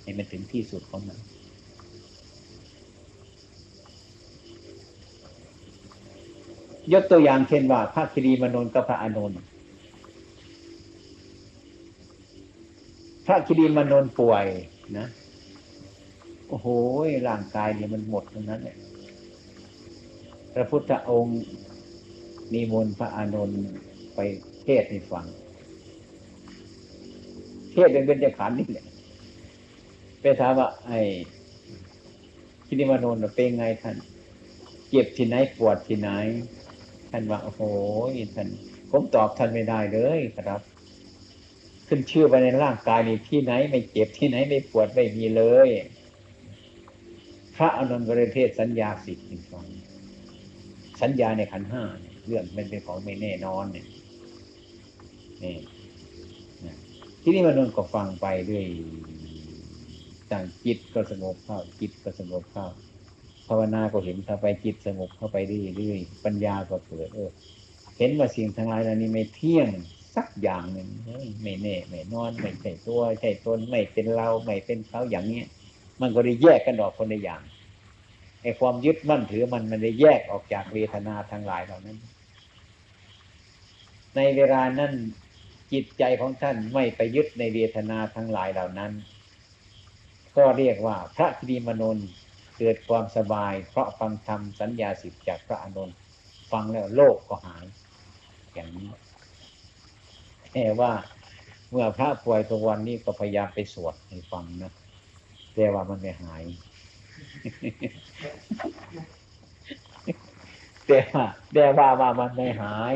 [0.01, 1.17] ให้มันถึงที่สุดของมัน
[6.93, 9.39] ยกตัวอย่างเช่นว่าพระคิรีมานนกับพระอานนท์
[13.25, 14.45] พระคิรีมานนป่วย
[14.97, 15.07] นะ
[16.47, 16.67] โอ้โห
[17.27, 18.77] ร่างกายเนี่ยมันหมดตรงนั้นเลย
[20.53, 21.41] พระพุทธองค์
[22.53, 23.61] นิมนต์พระอานนท์
[24.15, 24.19] ไป
[24.63, 25.25] เทศน์ให้ฟัง
[27.71, 28.85] เทศเป็นเบญจขันธ์นี่แหละ
[30.21, 30.99] ไปถามว่า ไอ้
[32.65, 33.95] คิริมานนท์เป็นไงท่าน
[34.89, 36.09] เจ็บที่ไหนปวดที่ไหน
[37.09, 37.61] ท่านว่าโอ้โห
[38.35, 38.47] ท่าน
[38.91, 40.61] ผมตอบท่านไม่ได้เลยครับ
[41.87, 45.69] ขึ้นชื่อไปในร่างกายนี่ที่ไหน ไม่เจ็บที่ไหนไม่ปวดไม่มีเลย
[47.55, 49.65] พระอานนท์ก็เลยเทศน์สัญญาสิทธิ์ฟัง
[51.01, 53.87] สัญญาในขันห้าเนี่ยเรื่องมันเป็นของไม่แน่นอนเนี่ย
[55.43, 55.55] นี่
[57.21, 58.65] ที่นี่มานนท์ก็ฟังไปด้วย
[60.31, 62.67] ต่างจิตก็สงบเข้าจิตก็สงบเข้า
[63.47, 67.31] ภาวนาก็เห็นเข้าไปจิตสงบเข้าไปเรื่อยๆปัญญาก็เกิดเออ
[67.97, 69.69] เห็นว่าสิ่งทั้งหลายเหล่านี้ไม่เที่ยง
[70.15, 70.89] สักอย่างหนึ่ง
[71.43, 75.45] ไม่แน่ไม่นอนไม่ใช่ตัวใช่ตนไม่เป็นเราไม่เป็นเขาอย่างเนี้ย
[76.01, 77.41] มันก็ได้แยกกันออกคนละอย่าง
[78.41, 81.97] ไอ้ความยึดมั่นถือมันมันได้แยกออกจากเวทนาทั้งหลายเหล่านั้น
[84.15, 84.91] ในเวลานั้น
[85.73, 88.91] จิตใจของท่านไม่ไปยึดในเวทนาทั้งหลายเหล่านั้น
[90.37, 91.97] ก็เรียกว่าพระคิริมนน
[92.57, 95.95] เกิดความสบาย เพราะฟังธรรมสัญญาสิทธิจากพระอานนท์
[96.51, 97.65] ฟังแล้วโลกก็หาย
[98.53, 98.89] อย่างนี้
[100.53, 100.91] แต่ว่า
[101.69, 104.73] เมื่อพระป่วยตัววันนี้ก็พยายามไปสวดให้ฟังนะ
[105.55, 106.43] แต่ว่ามันไม่หาย
[110.87, 112.93] แต่ว่าแต่ว่าว่ามันไม่หาย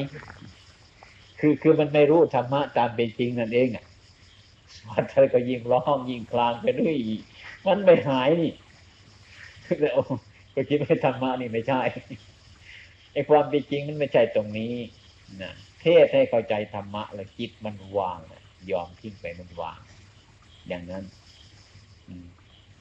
[1.40, 3.86] คือคือมันไม่รู้ธรรมะตามเป็นจริงนั่นเองอะ
[4.78, 7.16] สวดเธอก็ยิ่งร้องยิ่งคลางไปเรื่อยอี
[7.66, 8.52] มันไม่หายนี่
[9.82, 10.00] แล้ว
[10.54, 11.82] ก็คิดว่าธรรมะนี่ไม่ใช่
[13.14, 14.74] ไอ้ความเป็นจริงมันไม่ใช่ตรงนี้
[15.42, 18.20] นะเทศให้เข้าใจธรรมะ แล้วจิตมันวาง
[18.72, 19.80] ยอมทิ้งไปมันวาง
[20.68, 21.04] อย่างนั้น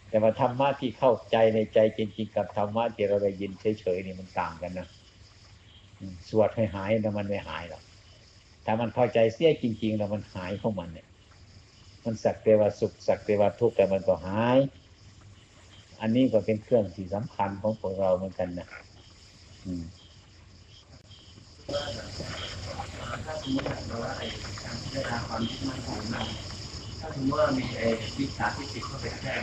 [0.09, 4.89] แต่ว่าธรรมะที่เข้าใจในใจจริงๆกับธรรมะที่เราได้ยินเฉยๆนี่มันต่างกันนะ
[6.29, 7.83] สวดให้หายแต่มันไม่หายหรอก
[8.67, 11.07] ถ้ามันเข้าใจเสียจริง ๆ แล้วมันหายของมันเนี่ย
[12.05, 14.59] มันสักแต่ว่าสุขสักแต่ว่าทุกข์แต่มันก็หาย
[16.01, 18.69] อันนี้ก็เป็นเครื่องที่สำคัญของพวกเราเหมือนกันนะ
[19.65, 19.85] อืม
[23.27, 23.67] ถ้าสมมติ
[24.05, 24.27] ว่าไอ้
[24.63, 26.23] การพิจารณาความมั่นของเรา
[27.01, 27.89] ถ้าสมมติว่ามีไอ้
[28.19, 29.41] วิชาที่ติดเข้าไปแทรก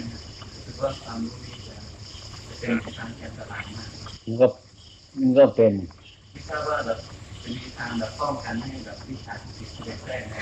[0.65, 1.75] เนี่ยถือว่าความรู้นี้จะ
[2.47, 3.89] จะเป็นทางอันตรายมาก
[4.25, 4.47] มันก็
[5.19, 5.73] มันก็เป็น
[6.31, 6.99] ไม่ทราบว่าแบบ
[7.41, 10.35] จะมีทางแบบป้องกันให้แบบวิชาที่ติดเข้าไปแทรกใน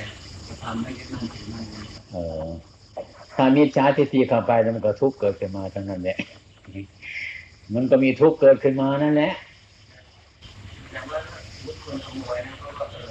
[0.62, 2.48] ความไม่ยึดมั่นถือมั่นนี้เออ
[3.36, 6.18] ถ้ามีชาทิฏฐิเข้าไปแล้วมันก็ทุกข์เกิดขึ้นมาทั้งนั้นแหละ
[7.74, 9.32] มันก็มีทุกข์เกิดขึ้นมานั่นแหละ
[10.94, 11.20] อย่างว่า
[11.66, 13.10] บุคคลขโมยนะเขาก็เออ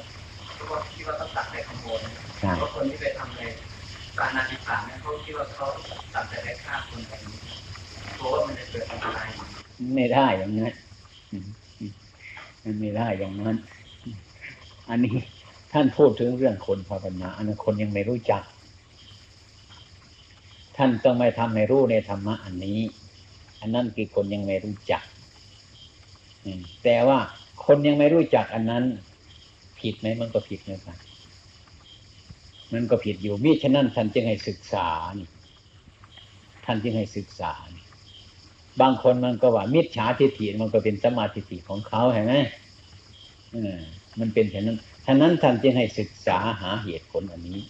[0.54, 2.10] เขาก็คิดว่าต้องตัดไปขโมยนะ
[2.40, 3.41] ใช่เพราะคนที่ไปทำใน
[4.18, 5.66] การนาฬิกาเนี่ยเขาคิดว่าเขา
[6.14, 7.38] ตัดแต่ได้ฆ่าคนแบบนี้
[8.16, 9.28] เพราะว่ามันจะเกิดอันตราย
[9.94, 10.74] ไม่ได้อย่างนั้น
[12.64, 13.56] มันไม่ได้อย่างนั้น
[14.88, 15.16] อันนี้
[15.72, 18.42] ท่านพูดถึงเรื่องคนภาวนาอันนั้นคนยังไม่รู้จัก
[20.76, 22.78] ท่านต้องไม่ทำให้รู้ในธรรมะอันนี้
[23.60, 25.02] อันนั้นคือคนยังไม่รู้จัก
[26.84, 27.18] แต่ว่า
[27.64, 28.84] คนยังไม่รู้จักอันนั้น
[29.78, 30.96] ผิดไหมมันก็ผิดเหมือนกัน
[32.72, 35.28] มันก็ผิดอยู่มิฉะนั้นท่านจึงให้ศึกษานี่
[36.64, 37.84] ท่านจึงให้ศึกษานี่
[38.80, 42.34] บางคนมันก็ว่า มิจฉาทิฏฐิมันก็เป็นสมาทิฏฐิของเขาเห็นไหม
[44.18, 47.60] มันเป็นเช่นนั้นฉะนั้นท่านจึงให้ศึกษาหาเหตุผลอันนี้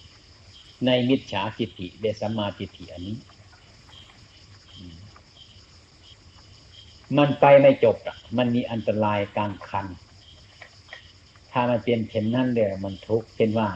[0.86, 3.16] ในมิจฉาทิฏฐิและสมาทิฏฐิอันนี้
[7.18, 7.96] มันไปไม่จบ
[8.38, 9.86] มันมีอันตรายกลางคัน
[11.53, 13.68] ถ้ามันเป็นเช่นนั้นเลยวมันทุกข์เช่นว่า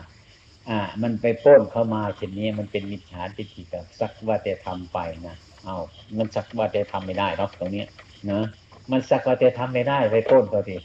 [0.69, 5.77] อ่า มันไปป้นเข้ามาเช่นนี้มันเป็นมิจฉาทิฏฐิกับสักว่าแต่ทำไปนะเอา
[6.19, 7.89] มันสักว่าแต่ทำไม่ได้หรอกตรงเนี้ย
[8.31, 8.41] นะ
[8.91, 10.77] มันสักว่าแต่ทำไม่ได้ไปป้นเขาที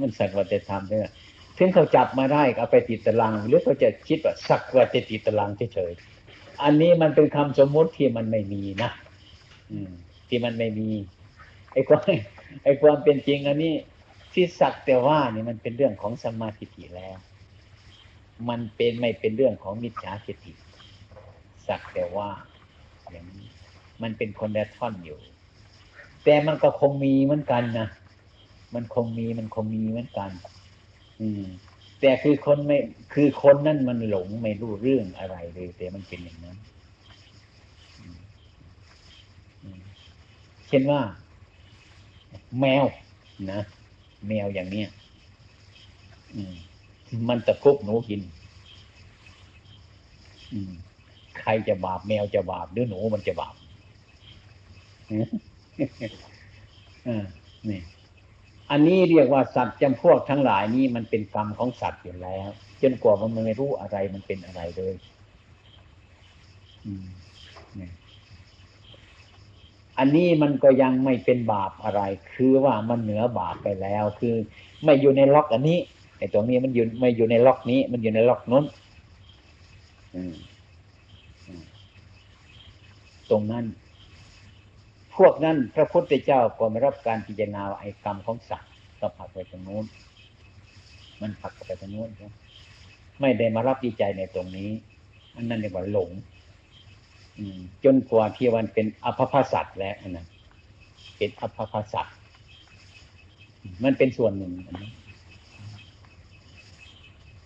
[0.00, 1.10] มันสักว่าแต่ทำเนี่ย
[1.58, 8.90] ถึงเขาจับมาได้เอาไปติดตาราง หรือเขาจะคิดว่าสักว่าจะติดตารางเฉยๆอันนี้มันเป็นคำสมมุติที่มันไม่มีนะ
[9.70, 9.90] อืม
[10.28, 10.90] ที่มันไม่มี
[11.72, 12.02] ไอ้ความ
[12.64, 13.74] ไอ้ความเป็นจริงอันนี้
[14.32, 16.66] ที่สักแต่ว่านี่มันเป็นเรื่องของสมมาธิ
[16.96, 17.16] แล้ว
[18.48, 20.52] มันเป็นไม่เป็นเรื่องของมิจฉาทิฏฐิ
[21.68, 22.28] สักแต่ว่า
[23.10, 23.48] อย่างนี้
[24.02, 25.18] มันเป็นคนละท่อนอยู่
[26.24, 27.88] แต่มันก็คงมีเหมือนกันนะ
[28.74, 30.30] มันคงมีมันคงมีเหมือนกัน
[31.20, 31.44] อืม
[32.00, 32.78] แต่คือคนไม่
[33.14, 36.56] คือคนนั่นมันหลงไม่รู้เรื่องอะไรเลย แต่มันเป็นอย่างนั้น
[40.68, 41.00] เช่นว่า
[42.60, 42.84] แมว
[43.52, 43.60] นะ
[44.28, 44.88] แมวอย่างเนี้ย
[46.34, 46.54] อืม
[47.28, 48.20] มันตะคุบหนูกิน
[50.52, 50.72] อืม
[51.40, 53.54] ใครจะบาปแมวจะบาปหรือหนูมันจะบาป
[57.68, 57.80] นี่
[58.70, 62.48] อันนี้เรียกว่าสัตว์จำพวกทั้งหลายนี้มันเป็นกรรมของสัตว์อยู่แล้ว
[62.82, 64.94] จนกว่ามันไม่รู้อะไรมันเป็นอะไรเลย
[69.98, 72.02] อันนี้มันก็ยังไม่เป็นบาปอะไร
[72.34, 74.34] คือว่ามันเหนือบาปไปแล้ว คือ
[74.84, 75.78] ไม่อยู่ในล็อกอันนี้
[76.18, 78.64] ไอ้ตรงนี้มันอยู่ไม่อยู่ในล็อกนี้ มันอยู่ในล็อกนู้น
[83.30, 83.64] ตรงนั้น
[85.16, 89.84] พวกนั้นพระพุทธเจ้าก็ไม่รับการพิจารณาไอ้กรรมของสัตว์ก็ผักไปตรงนู้น
[91.20, 92.24] มันผักไปตรงนู้นไม
[93.20, 94.70] ไม่ได้มารับวิจัยในตรงนี้
[95.36, 96.10] อันนั้นเรียกว่าหลง
[97.84, 100.26] จนกว่าที่วันเป็นอภพสัตว์แล้วนะ
[101.16, 102.16] เป็นอภพสัตว์
[103.84, 104.90] มันเป็นส่วนหนึ่งอันนี้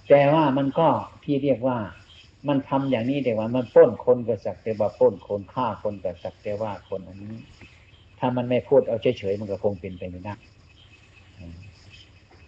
[0.09, 0.89] แต่ว่ามันก็
[1.25, 1.79] ที่เรียกว่า
[2.49, 7.37] มันทำอย่างนี้เดี๋ยวว่า มันป้นคนก็สักแต่ว่าป้นคนฆ่าคนก็สักแต่ว่าคนอันนี้
[8.19, 10.35] ถ้ามันไม่พูดเอาเฉยๆมันก็คงเป็นไปไม่ได้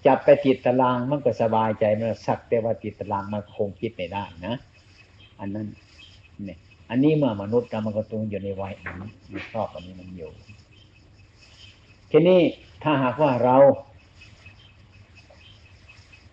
[0.06, 4.54] จับไปติดตารางมันก็สบายใจมันสักแต่ว่าติดตารางมันคงคิดไม่ได้นะ
[5.40, 5.66] อันนั้น
[6.44, 6.58] เนี่ย
[6.90, 10.30] อันนี้เมื่อมนุษย์เรามันก็ตรงอยู่ในวัยอันนี้มันชอบอันนี้มันอยู่
[12.10, 12.40] ทีนี้
[12.82, 13.56] ถ้าหากว่าเรา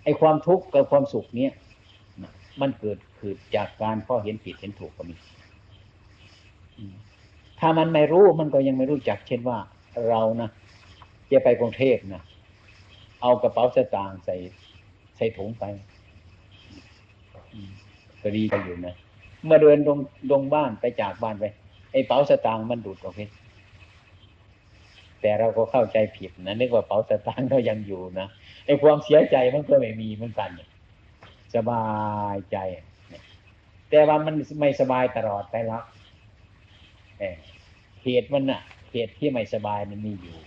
[0.04, 1.52] ไอความทุกข์กับความสุขเนี้ย
[2.62, 5.16] มันเกิดขึ้นจากการพ่อเห็นผิดเห็นถูกก็มี
[6.78, 6.96] อืม
[7.60, 9.58] ถ้ามันไม่รู้มันก็ยังไม่รู้จัก เช่นว่า
[10.10, 10.50] เรานะ
[11.32, 12.22] จะไปกรุงเทพนะ
[13.22, 14.36] เอากระเป๋าสตางค์ใส่
[15.16, 15.64] ใส่ถุงไป
[18.22, 18.94] ก็ดีกันอยู่นะ
[19.46, 20.00] เมื่อเดินลง
[20.32, 21.46] ลงบ้านไปจากบ้านไป
[21.92, 23.22] ไอ้เป๋าสตางค์มันดูดออกไป
[25.22, 28.28] แต่เราก็เข้าใจผิดนะนึกว่าเป๋าสตางค์เรายังอยู่นะ
[28.66, 30.50] ไอ้ความเสียใจมันก็ไม่มีเหมือนกัน
[31.56, 31.86] สบา
[32.36, 32.58] ยใจ
[33.90, 35.84] แต่ว่ามันไม่สบายตลอดไปล้ว
[38.04, 40.38] เหตุมันน่ะเหตุที่ไม่สบายมันมีอยู่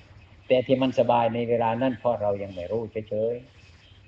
[0.49, 3.35] แต่ที่มันสบายในเวลานั้นเพราะเรายังไม่รู้เฉย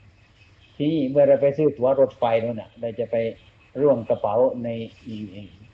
[0.02, 3.16] ๆที่เมื่อเราไปซื้อตั๋วรถไฟนั่นน่ะ เราจะไป
[3.80, 4.34] ร่วมกระเป๋า
[4.64, 4.68] ใน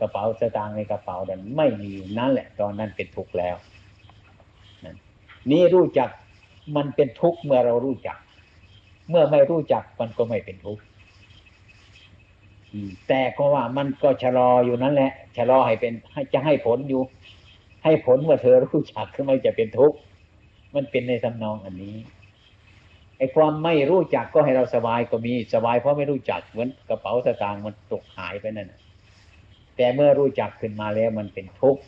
[0.00, 3.56] กระเป๋าสตางค์ในกระเป๋านั้นไม่มีนั่นแหละ ตอนนั้นเป็นทุกข์แล้ว
[5.50, 6.08] นี่รู้จัก
[6.76, 8.18] มันเป็นทุกข์เมื่อเรารู้จัก
[9.08, 10.82] เมื่อไม่รู้จักมันก็ไม่เป็นทุกข์
[12.72, 17.02] อืมแต่ก็ว่ามันก็ชะลออยู่นั่นแหละชะลอให้เป็นให้จะให้ผลอยู่
[17.84, 19.96] ให้ผลเมื่อเธอรู้จักคือมันจะเป็นทุกข์
[20.74, 21.96] มันเป็นในทำนองอันนี้
[23.18, 28.80] ไอ้ความไม่รู้จักก็ให้เราสบายก็มีสบายเพราะไม่รู้จักเหมือนกระเป๋าสตางค์มันตกหายไปนั่นน่ะ
[29.76, 31.82] แต่เมื่อรู้จักขึ้นมาแล้วมันเป็นทุกข์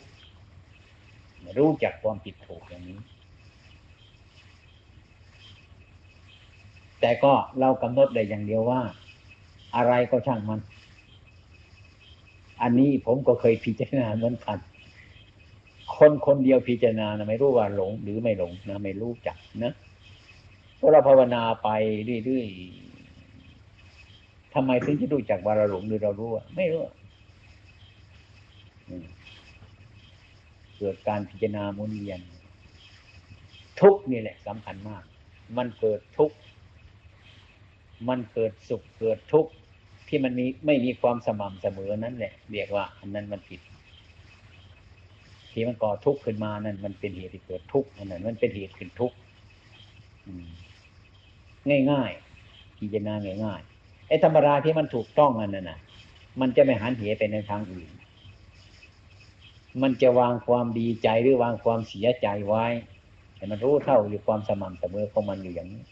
[1.59, 2.99] รู้จักความผิดถูกอย่างนี้
[7.05, 8.81] แต่ก็เรากำหนดได้อย่างเดียวว่า
[9.75, 10.59] อะไรก็ช่างมัน
[12.61, 14.57] อันนี้ผมก็เคยพิจารณาเหมือนกัน
[15.95, 19.73] คนคนเดียวพิจารณานะไม่รู้ว่าหลง หรือไม่หลงนะไม่รู้จักนะ
[20.75, 21.69] เพราะเราภาวนาไป
[22.25, 26.81] เรื่อยๆทำไมถึงจะรู้จักว่าเราหลงหรือเรารู้อะไม่รู้
[30.77, 32.19] เกิดการพิจารณามุนเวียน
[33.79, 35.03] ทุกนี่แหละสำคัญมาก
[35.57, 36.37] มันเกิดทุกข์
[38.09, 39.51] มันเกิดสุขเกิดทุกข์
[40.07, 43.61] ที่มันมีไม่มีความสม่ำเสมอนั่นแหละเรียกว่า อันนั้นมันผิด
[45.51, 49.15] ที่มันก่อทุกข์ขึ้นมานั่นมันเป็นเหตุที่เกิดทุกข์นั่นนมันเป็นเหตุขึ้นทุกข์
[51.91, 53.13] ง่ายๆพิจารณา
[53.45, 55.79] ง่ายๆไอ้ธรรมราที่มันถูกต้องอันนั้นน่ะ
[56.39, 57.89] มันจะไม่หันเหไปในทางอื่น
[59.81, 62.65] มันจะวางความดีใจหรือวางความเสียใจไว้
[63.35, 65.83] แต่มันรู้เท่าอยู่ความสม่ำเสมอของมันอยู่อย่างนี้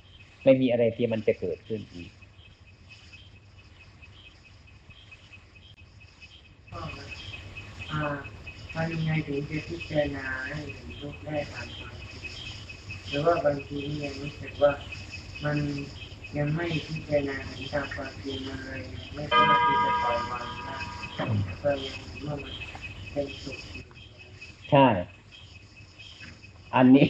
[0.43, 2.11] ไม่มีอะไรที่มันจะเกิดขึ้นอีก
[6.71, 6.81] ก็
[7.91, 8.01] อ่า
[8.73, 12.25] ทำยังไงถึงจะพิจารณาให้เห็นรูปได้ตามความจริง
[13.07, 14.71] หรือว่าบางทียังรู้สึกว่า
[15.43, 15.57] มัน
[16.37, 18.81] ยังไม่พิจารณาเห็นตามความจริงมันเลย
[19.13, 20.75] ไม่สามารถที่จะปล่อยวางได้
[21.63, 22.53] ก็ยังว่ามัน
[23.11, 23.83] เป็นสุขอยู่
[24.71, 24.87] ใช่
[26.75, 27.07] อันนี้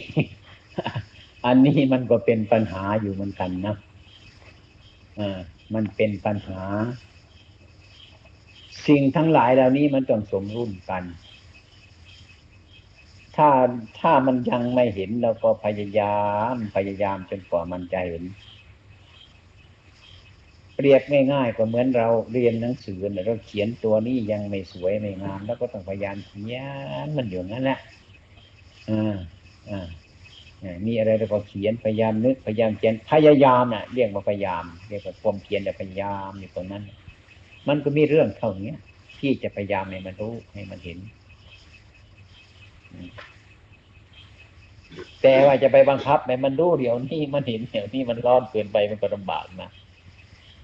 [1.46, 3.76] อันนี้มันก็เป็นปัญหาอยู่เหมือนกันนะ
[5.18, 5.38] อ่า
[5.74, 6.62] มันเป็นปัญหา
[8.86, 11.04] สิ่งทั้งหลายเหล่านี้มันต้องสมรุ่นกัน
[13.36, 13.48] ถ้า
[14.00, 16.18] ถ้ามันยังไม่เห็นเราก็พยายา
[16.54, 18.24] มพยายามจนกว่ามันจะเห็น
[20.76, 26.56] เปรียบง่ายๆก็เหมือนเราเรียนหนังสือเนี่ยเราเขียนตัวนี้ยังไม่สวยไม่งาม แล้วก็ต้องพยายามเขีย
[27.06, 27.78] นมันอยู่นั่นแหละ
[28.90, 29.16] อ่า
[29.70, 30.03] อ่าอ่า
[30.86, 36.82] มีอะไรเราก็เขียนพยายามนึกพยายามเขียนพยายามน่ะเรียกว่าพยายาม เรียกว่าความเพียรแต่พยายามอยู่ตรงนั้น
[37.68, 38.72] มันก็มีเรื่องเท่านี้
[39.20, 40.98] ที่จะพยายามให้มันรู้ให้มันเห็น
[45.22, 49.70] แต่ว่าจะไปบังคับให้มันรู้เดี๋ยวนี้มันเห็นเดี๋ยวนี้มันร้อนเกินไปมันก็ลำบากนะ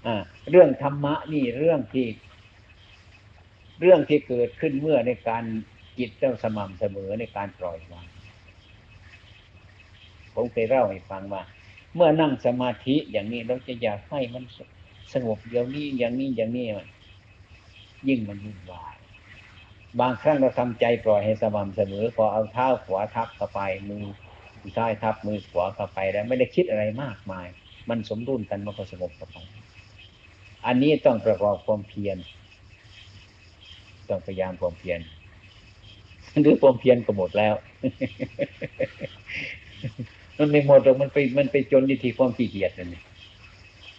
[0.07, 0.17] อ่า
[0.51, 2.07] เรื่องธรรมะนี่เรื่องที่
[3.81, 5.45] เรื่องที่เกิดขึ้นเมื่อในการ
[5.99, 8.07] จิตเจ้าสม่ำเสมอในการปล่อยวาง
[10.35, 11.43] ผมเคยเล่าให้ฟังว่า
[11.95, 14.45] เมื่อนั่งสมาธิอย่างนี้เราจะอยากให้มัน
[15.13, 16.87] สงบเดี๋ยวนี้อย่างนี้อย่างนี้มัน
[18.09, 18.95] ยิ่งมันวุ่นวาย
[20.01, 24.05] บางครั้งเราทำใจปล่อยให้สม่ำเสมอพอเอาเท้าขวาทับเข้าไปมือ
[24.77, 27.47] ซ้ายทับมือขวาเข้าไปแล้วไม่ได้คิดอะไรมากมาย
[27.89, 29.37] มันสมดุลกันมันก็สงบเข้าไป
[30.67, 32.17] อันนี้ต้องประกอบความเพียร
[34.09, 35.01] ต้องพยายามความเพียร
[36.41, 37.55] หรือความเพียรก็หมดแล้ว
[40.41, 43.03] มันไม่หมดหรอกมันไปมันไปจนอยู่ที่ความขี้เกียจนั่นเอง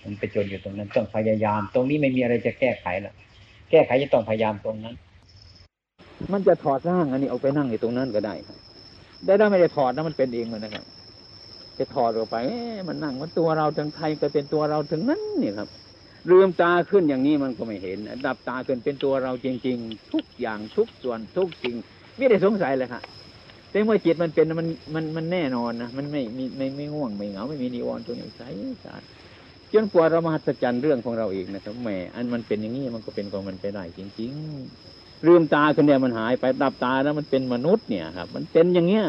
[0.04, 3.14] มันไปจนอยู่ตรงนั้นต้องพยายาม ตรงนี้ไม่มีอะไรจะแก้ไขละ
[3.72, 4.96] แก้ไขจะต้องพยายามตรงนั้น
[6.32, 8.58] มันจะถอดร่างอันนี้เอาไปนั่งอยู่ตรงนั้นก็ได้ครับ
[9.26, 10.86] ได้ได้ไม่ได้ถอดนะมันเป็นเองมันนะครับ
[11.78, 15.68] จะถอดออกไปเอ๊ะมันนั่งมันตัวเราถึงไทยก็เป็นตัวเราถึงนั้นนี่ครับ
[16.32, 21.76] ลืมตาขึ้นอย่างนี้มันก็ไม่เห็นดับตาขึ้นเป็นตัวเราจริง ๆ ทุกอย่างทุกส่วนทุกสิ่ง
[22.18, 23.04] ไม่ได้สงสัยเลยครับ
[23.72, 28.42] แต่เมื่อจิตมันเป็นมันมันมันแน่นอนนะมันไม่มีไม่ไม่ง่วงไม่เหงาไม่มีนิวรณ์ตัวนี้ใส
[28.84, 29.04] สะอาด
[29.74, 39.06] จนกว่าเรามาหัศจรรย์เรื่องของเราเองนะครับแหมอันมันเป็นอย่างนี้มันก็เป็นของมันไปได้จริงๆลืมตาขึ้นเนี่ยมันหายไปดับตาแล้วมันเป็นมนุษย์เนี่ยครับ มันเป็นอย่างเงี้ย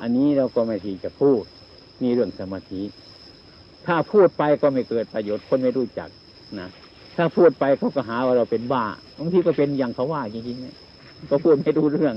[0.00, 1.42] อันนี้เราก็ไม่ทีจะพูด
[2.02, 2.82] นี่เรื่องสมาธิ
[3.86, 6.08] ถ้าพูดไปก็ไม่เกิดประโยชน์คนไม่รู้จัก
[6.58, 6.68] นะ
[7.16, 8.84] ถ้าพูดไปเขาก็หาว่าเราเป็นบ้า
[9.18, 10.76] บางทีก็เป็นอย่างเขาว่าจริงๆเนี่ย
[11.28, 12.14] ก็พูดไม่รู้เรื่อง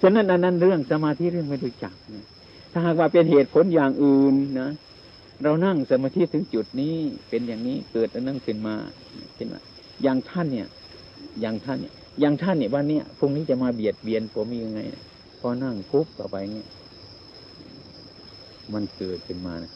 [0.00, 2.24] ฉะนั้นอันนั้นเรื่องสมาธิเรื่องไม่รู้จักนะ
[2.72, 4.70] ถ้าหากว่าเป็นเหตุผลอย่างอื่นนะ
[5.42, 6.94] เรานั่งสมาธิถึงจุดนี้
[7.28, 8.74] เป็นอย่างนี้เกิดอันนั้นขึ้นมา
[9.36, 9.58] ขึ้นมา
[10.02, 10.68] อย่างท่านเนี่ย
[11.40, 14.80] อย่างท่านเนี่ยอย่างท่านเนี่ยวันเนี้ยพรุ่งนี้จะมาเบียดเบียนผมยังไง
[15.40, 16.68] พอนั่งปุ๊บต่อไปเงี้ย
[18.72, 19.72] มันเกิดขึ้นมานะ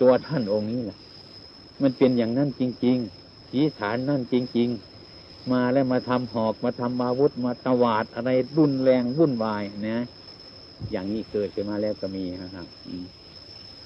[0.00, 0.98] ตัวท่านองค์นี้แหละ
[1.82, 4.97] มันเป็นอย่างนั้นจริงๆสีฐานนั่นจริง ๆ
[5.52, 9.98] มาแล้วมาทำหอกมาทำอาวุธมาตวาดอะไรรุนแรงวุ่นวายนะ
[10.92, 13.04] อย่างนี้เกิดขึ้นมาแล้วก็มีนะครับอืม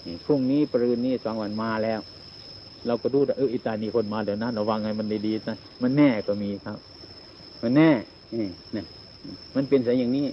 [0.07, 2.01] นี่พรุ่งนี้ปรืนนี้สองวันมาแล้ว
[2.87, 6.79] เราก็ดูเอออิตานีคนมาเดี๋ยวนั้นระวังไงมันดีๆนะมันแน่ก็มีครับ
[7.63, 7.91] มันแน่
[8.35, 8.47] นี่
[8.77, 8.79] น
[9.55, 10.27] มันเป็นสายอย่างนี้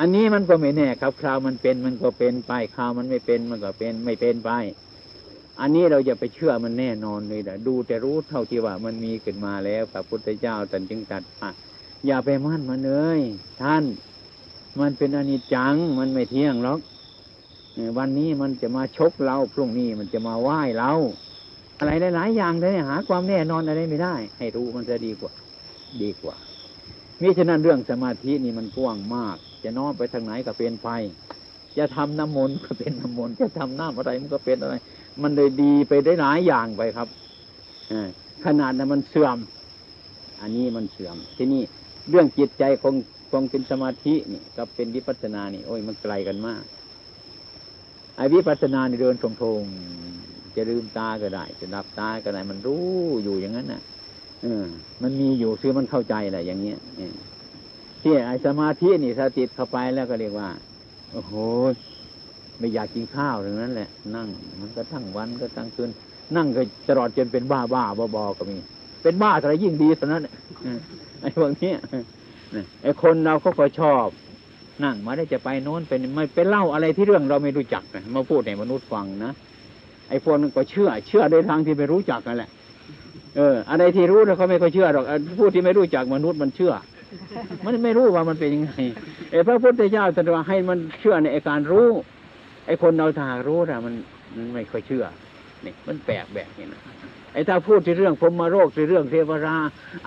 [0.00, 4.50] อันนี้มันก็ไม่แน่ครับคราวมันเป็นมันก็เป็นไปคราวมันไม่เป็นมันก็เป็นไม่เป็นไป
[5.60, 11.50] อันนี้เราอย่าไปเชื่อมันแน่นอนเลยนะดูแต่รู้เท่าที่ว่ามันมีขึ้นมาแล้วพระพุทธเจ้าตรัสจึงตัดว่า
[12.06, 13.20] อย่าไปมั่นมันเลย
[13.62, 13.84] ท่าน
[14.80, 16.80] มันเป็นอนิจจังมันไม่เที่ยงหรอก
[17.98, 20.92] วันนี้มันจะมาชกเราพรุ่งนี้มันจะมาไหว้เรา
[21.78, 25.32] อะไรหลายๆอย่างเลยหา ความแน่นอนอะไรไม่ได้ ให้รู้มันจะดีกว่า
[26.02, 26.36] ดีกว่า
[27.20, 30.88] มิฉะนั้นเรื่องสมาธินี่มันกว้างมาก จะน้อมไปทางไหนก็เป็นไป
[31.78, 34.74] จะทำน้ำมนต์ก็เป็นน้ำมนต์จะทำน้ำอะไรมันก็เป็นอะไร
[35.22, 37.08] มันเลยดีไปได้หลายอย่างไปครับ
[37.92, 37.94] อ
[38.44, 39.38] ขนาดนั้นมันเสื่อม
[40.40, 41.62] อันนี้มันเสื่อม ที่นี่
[42.10, 42.94] เรื่องจิตใจคง
[43.30, 46.62] คงเป็นสมาธินี่กับเป็นวิปัสสนานี่ โอ้ยมันไกลกันมาก
[48.16, 49.24] ไอ้วิปัสสนานี่เดินท
[49.60, 52.86] งๆจะลืมตาก็ได้ จะดับตาก็ได้ มันรู้
[53.24, 53.82] อยู่อย่างนั้นน่ะ
[54.42, 54.64] เออ
[55.02, 56.78] มันมีอยู่คือมันเข้าใจแหละอย่างเงี้ย
[58.02, 60.50] ที่ไอ้สมาธินี่ถ้าติดเข้าไปแล้วก็เรียกว่า
[61.12, 61.32] โอ้โห
[62.58, 64.28] ไม่อยากกินข้าวอย่างนั้นแหละ นั่ง
[64.60, 65.90] มันก็ทั้งวันก็ทั้งคืน
[66.36, 68.56] นั่งก็ตลอดจนเป็นบ้าบ้าบอบอก็มี
[69.02, 70.22] เป็นบ้าอะไรยิ่งดีเท่านั้น
[71.20, 71.72] ไอ้พวกนี้
[72.82, 74.06] ไอ้คนเราเขาก็ชอบ
[74.84, 77.82] นั่งมาได้จะไปโน้นเป็นไม่เป็นเล่าอะไรที่เรื่องเราไม่รู้จัก
[78.14, 79.32] มาพูดให้มนุษย์ฟังนะ
[80.08, 82.50] ไอ้พวกนั้นก็เชื่อ เชื่อโดยทางที่ไม่รู้จักกันแหละ
[83.36, 86.72] เอออะไรที่รู้แล้วเขาไม่ค่อยเชื่อหรอกอันผู้ที่ไม่รู้จักมนุษย์มันเชื่อ
[87.64, 88.72] มันไม่รู้ว่ามันเป็นยังไง
[89.30, 91.88] ไอ้พระพุทธเจ้าตรัสว่าให้มันเชื่อในการรู้
[92.66, 93.94] ไอ้คนเราถ้ารู้นะมัน
[94.36, 95.04] มันไม่ค่อยเชื่อ
[95.64, 96.80] นี่มันแปลกแบบนี้นะ
[97.32, 99.56] ไอ้ถ้าพูดที่เรื่องพรหมโรคที่เรื่องเทวรา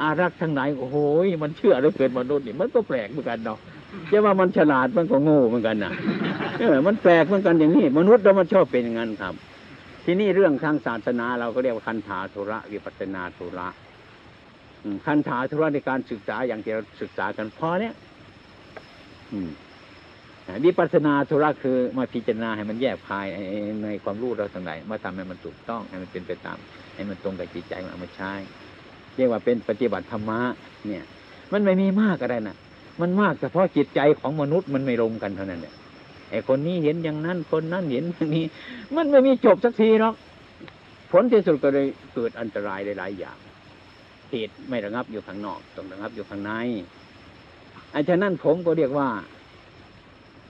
[0.01, 0.97] อารักษ์ทั้งหลายโอ้โห
[1.43, 3.60] มันเชื่อแล้วเกิดมนุษย์นี่มันก็แปลกเหมือนกันเนาะ
[4.12, 5.91] จะว่ามันฉลาดมันก็โง่เหมือนกันนะ
[6.60, 9.34] เออมันแปลกเหมือนกันอย่างนี้ มนุษย์เรามันชอบเป็นอย่างนั้นครับ
[10.05, 13.68] ที่นี่เรื่องทางศาสนาเราก็เรียกว่าคันธาธุระวิปัสนาธุระ
[15.05, 17.93] คันธาธุระในการศึกษาอย่างที่เราศึกษากันพอเนี้ย
[19.32, 19.49] อืม
[20.66, 23.26] วิปัสนาธุระคือมาพิจารณาให้มันแยกภาย
[23.84, 26.58] ในความรู้เราทั้งหลายมาทำให้มันถูกต้องให้มันเป็นไปตาม
[26.95, 28.32] ให้มันตรงกับจิตใจมันเอามาใช้
[29.16, 30.41] เรียกว่าเป็นปฏิบัติธรรมะ
[30.88, 31.04] เนี่ย
[31.52, 32.58] มันไม่มีมากอะไรนะ
[33.02, 35.74] มันมากเฉพาะจิตใจของมนุษย์มันไม่ลงกันเท่านั้นแหละ
[36.32, 38.45] ไอ้คนนี้เห็นอย่างนั้นคนนั้นเห็นอย่างนี้
[38.95, 40.16] มันไม่มีจบสักทีหรอก
[41.12, 43.38] ผลที่สุดก็เลยเกิดอันตรายหลาย ๆ อย่าง
[44.32, 46.52] เหตุไม่ระงับอยู่ข้างนอกต้องระงับอยู่ข้างใน
[47.91, 49.10] ไอ้ฉะนั้นผมก็เรียกว่า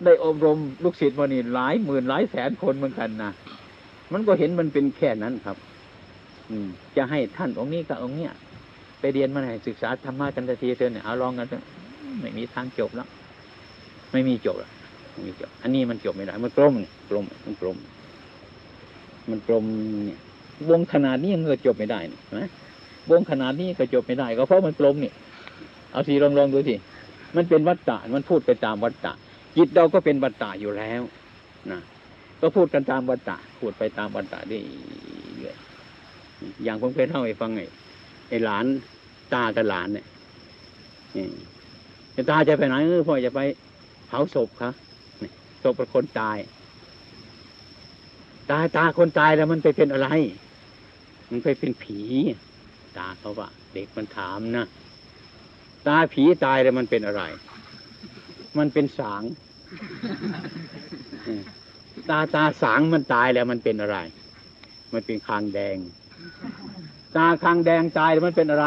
[0.06, 3.32] ได้อบรมลูกศิษย์มานี่หลายหมื่นหลายแสนคนเหมือนกันนะ
[4.14, 5.58] มันก็เห็นมันเป็นแค่นั้นครับ
[6.50, 8.32] อืม จะให้ท่านองค์นี้กับองค์เนี้ย
[9.00, 11.64] ไปเรียนมาให้ศึกษาธรรมะกันทันทีเถอเนี่ยเอาลองกันเถอะ
[12.22, 13.08] ไม่มีทางจบแล้ว
[14.12, 14.72] ไม่มีจบแล้ว
[15.12, 16.74] ไม่มีจบ อันนี้มันจบไม่ได้ มันกลม
[17.10, 17.78] กลมมันกลม
[19.30, 19.66] มันกลม
[20.06, 20.20] เนี่ย
[20.70, 22.50] วงขนาดนี้มันก็จบไม่ได้นี่นะ
[23.12, 25.14] วงขนาดนี้ก็จบไม่ได้ ก็เพราะมันกลมเนี่ย
[25.92, 26.76] เอาทีลองลองดูที
[27.36, 29.14] มันเป็นวัฏฏะมันพูดไปตามวัฏฏะ
[29.56, 31.02] จิตเราก็เป็นวัฏฏะอยู่แล้ว
[31.72, 31.80] นะ
[32.42, 34.60] ก็พูดกันตามวัฏฏะพูดไปตามวัฏฏะได้
[35.36, 35.56] เรื่อย
[36.64, 37.62] อย่างผมเคยเล่าให้ฟังไง
[38.30, 38.66] ไอ้หลาน
[39.34, 40.06] ตากับหลานเนี่ย
[41.16, 41.34] อืม
[42.30, 43.42] ตาจะไปไหนเออพ่อจะไป
[44.08, 44.74] เผาศพครับ
[45.64, 46.38] ศพเป็นคนตาย
[48.50, 50.10] ตาตาคนตายแล้วมันไปเป็นอะไร
[51.32, 52.00] มันไปเป็นผี
[52.98, 54.66] ตาเขาว่าเด็กมันถามนะ
[55.88, 57.24] ตาผีตายแล้วมันเป็นอะไร
[58.58, 59.24] มันเป็นสาง
[62.10, 63.98] ตาตาสางมันตายแล้วมันเป็นอะไร
[64.94, 65.78] มันเป็นคางแดง
[67.16, 68.66] ตาคางแดงตายแล้วมันเป็นอะไร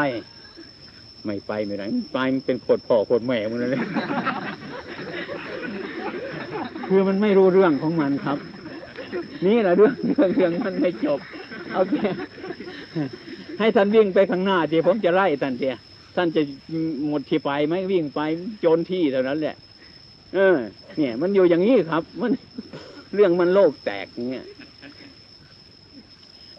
[1.25, 3.81] ไม่ไปไม่ไหนไปมันเป็นโคตรพ่อโคตรแม่มันเลย
[6.87, 8.37] คือมันไม่รู้เรื่องของมันครับ
[9.45, 11.19] นี่แหละเรื่องเรื่องเรื่องมันไม่จบ
[11.71, 12.09] เอาแค่
[13.59, 15.75] ให้ท่านวิ่งไปข้างหน้าทีผมจะไล่ท่านเตีย
[16.15, 16.41] ท่านจะ
[17.07, 18.19] หมดที่ไปไหมวิ่งไป
[18.61, 19.55] โจนที่เท่านั้นแหละ
[20.33, 20.57] เออ
[20.97, 22.31] เนี่ย มันอยู่อย่างนี้ครับ มัน
[23.13, 24.45] เรื่องมันโลกแตกอย่างเงี้ย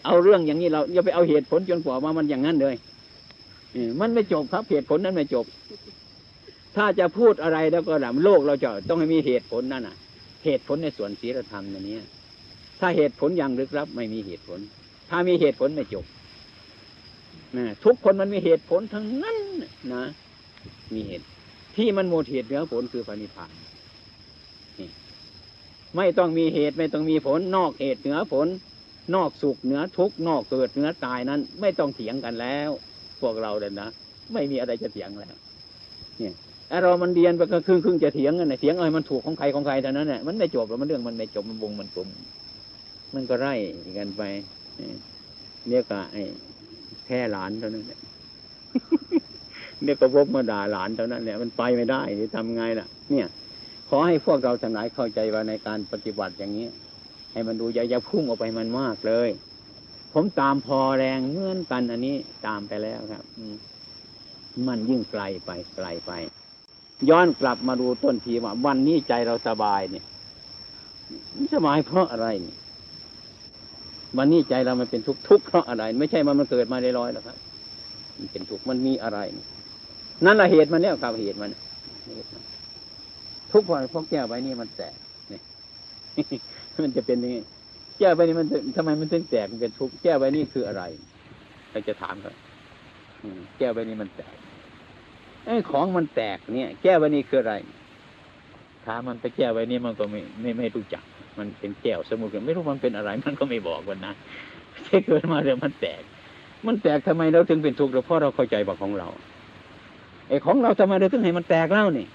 [0.05, 2.75] เอาเรื่องอย่างนี้เราอย่าไปเอาเหตุผลจนกว่าว่ามันอย่างนั้นเลย
[4.01, 5.47] มันไม่จบครับ เหตุผลนั้นไม่จบ
[6.77, 9.97] ถ้าจะพูดอะไรแล้วก็หลัโลกเราจะต้องให้มีเหตุผลนั่นน่ะ
[10.45, 12.05] เหตุผลในส่วนศีลธรรมอันเนี้ย
[12.81, 14.59] ถ้าเหตุผลอย่างลึกลับ ไม่มีเหตุผล
[15.11, 16.05] ถ้ามีเหตุผลไม่จบ
[17.57, 19.39] นะทุกคนมันมีเหตุผลทั้งนั้น
[19.93, 20.05] นะ
[20.95, 21.27] มีเหตุ
[21.77, 23.51] ที่มันหมดเหตุเหนือผลคือพระนิพาน
[24.79, 24.89] นี่
[25.97, 28.49] ไม่ต้องมีเหตุไม่ต้องมีผลนอกเหตุเหนือผล
[29.15, 32.71] นอกสุขเหนือทุกนอกเกิดเหนือตายนั้น ไม่ต้องเถียงกันแล้ว
[33.21, 33.89] พวกเราเดินนะ
[34.33, 35.29] ไม่มีอะไรจะเถียงแล้ว
[36.19, 36.35] เนี่ย
[36.69, 42.09] ไอเรามันเรียนไปก็ครึ่งครึ่งจะเถียงกันนะเถียงเอ้ยมันถูกของใครของใครเท่านั้นแหละมันไม่จบแล้วมันเรื่องมันไม่จบมันวงมันกลม
[43.15, 43.55] มันก็ไล่
[43.99, 44.23] กันไป
[45.69, 46.23] เรียกว่าไอ้
[47.07, 47.99] แค่หลานเท่านั้นแหละ
[49.85, 53.27] เรียกก็วกมาด่าหลานเท่านั้นแหละมันไปไม่ได้จะทำไงล่ะ เนี่ย
[53.89, 56.69] ขอให้พวกเราทั้งหลายเข้าใจว่าในการปฏิบัติอย่างนี้
[57.33, 59.29] ให้มันดูอย่าอย่าพุ่งออกไปมันมากเลย
[60.13, 62.17] ผมตามพอแรงเหมือนกันอันนี้
[62.47, 63.25] ตามไปแล้วครับ
[64.69, 66.13] มันยิ่งไกลไปไกลไป
[67.11, 70.05] ย้อนกลับมาดูต้นทีว่าวันนี้ใจเราสบายเนี่ย
[71.37, 72.57] มันสบายเพราะอะไรเนี่ย
[74.19, 77.37] วันนี้ใจเรามันเป็นทุกข์ทุกข์เพราะอะไร ไม่ใช่มันมันเกิดมาลอยๆหรอกครับ
[78.19, 81.51] มันเป็นทุกข์มันมีอะไรเนี่ยนั่นแหละเหตุมันเนี่ยครับเหตุมัน
[82.07, 82.43] เหตุมัน
[83.53, 84.95] ทุกข์เพราะเพราะแก้วใบนี้มันแตก
[85.31, 85.43] เนี่ย
[86.85, 87.37] มันจะเป็นยังไง
[87.99, 88.47] แก้วใบนี้มัน
[88.77, 90.83] ทำไมมันถึงแตกมันเป็นทุกแก้วใบนี้คืออะไร
[91.71, 92.33] เราจะถามเขา
[93.59, 94.37] แก้วใบนี้มันแตก
[95.45, 97.55] ไอ้ของมันแตกเนี่ย แก้วใบนี้คืออะไร
[98.87, 101.05] ถามมันไปแก้วใบนี้มันก็ไม่ไม่ไม่รู้จัก
[101.39, 104.13] มันเป็นแก้วสมุดไม่รู้มันเป็นอะไร มันก็ไม่บอกวันนะ
[104.85, 106.03] แค่เกิดมาเดี๋ยวมันแตก
[106.67, 109.09] มันแตกทำไมเราถึงเป็นทุกข์เราเพราะเราเข้าใจบอกของเรา
[110.29, 112.07] ไอ้ของเราทำไมเราถึงให้มันแตกเล่านี่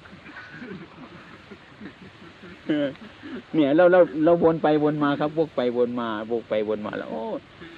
[3.53, 7.23] เนี่ยเราเราเราวนไปวนมาครับวกไปวนมาวกไปวนมาแล้วโอ้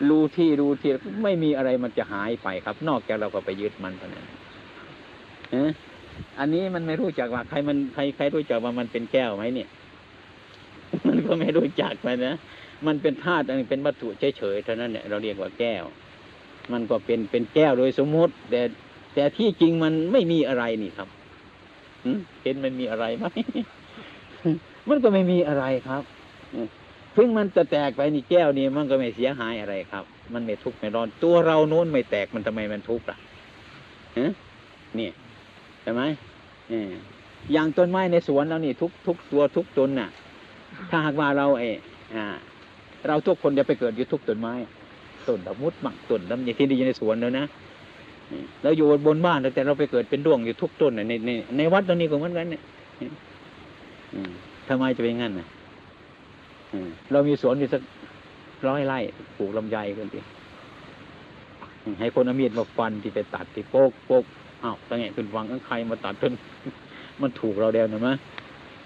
[0.09, 0.91] รู้ที่รู้ที่
[1.23, 4.25] ไม่มีอะไรมันจะหายไปครับ นอกจากเราก็ไปยึดมันเท่านั้น
[5.51, 5.69] เออ
[6.39, 9.69] อันนี้มันไม่รู้จักว่าใครมันใครใครรู้จักว่ามันเป็นแก้วไหมเนี่ย
[11.07, 12.35] มันก็ไม่รู้จักไปนะ
[12.87, 15.83] มันเป็นธาตุอันเป็นวัตถุเฉยๆเท่านั้นเนี่ยเราเรียกว่าแก้ว
[16.71, 18.61] มันก็เป็นเป็นแก้วโดยสมมุติแต่
[19.13, 21.09] แต่ที่จริงมันไม่มีอะไรนี่ครับ
[22.43, 23.25] เห็นมันมีอะไรไหม
[24.89, 26.03] มันก็ไม่มีอะไรครับ
[27.15, 30.03] ถึงมันจะแตกไปนี่แก้วนี่มันก็ไม่เสียหายอะไรครับ
[30.33, 33.17] มันไม่ทุกข์ไม่ร้อน ตัวเราโน้นไม่แตกมันทำไมมันทุกข์ล่ะ
[34.95, 35.11] เนี่ย
[35.81, 36.01] ใช่ไหม
[37.53, 40.09] อย่างต้นไม้ในสวนเรานี่ทุกทุกตัวทุกต้นน่ะ
[40.89, 41.75] ถ้าหากว่าเราเออ
[43.07, 44.53] เราทุกคนจะไปเกิดอยู่ทุกต้นไม้
[45.27, 47.45] ต้นดอกมุดหมักต้นลำไยที่ดีอยู่ในสวนแล้วนะ
[48.63, 52.61] เราอยู่บนบ้านแต่เราไปเกิดเป็นดวงอยู่ทุกต้นน่ะในในในวัดตรงนี้ก็เหมือนกันเนี่ย
[54.13, 54.31] อืม
[54.67, 55.47] ทำไมจะเป็นงั้นนะ
[56.73, 57.81] อืมเรามีสวนอยู่สัก
[58.67, 58.99] ร้อยไร่
[59.37, 60.19] ปลูกลำไยกันดิ
[61.83, 64.23] อืมให้คนเอามีดมาฟันที่ไปตัดที่โป๊กโป๊ก
[64.63, 66.33] อ้าวตั้งไงคุณฟังใครมาตัดต้น
[67.21, 68.13] มันถูกเราแล้วนะมะ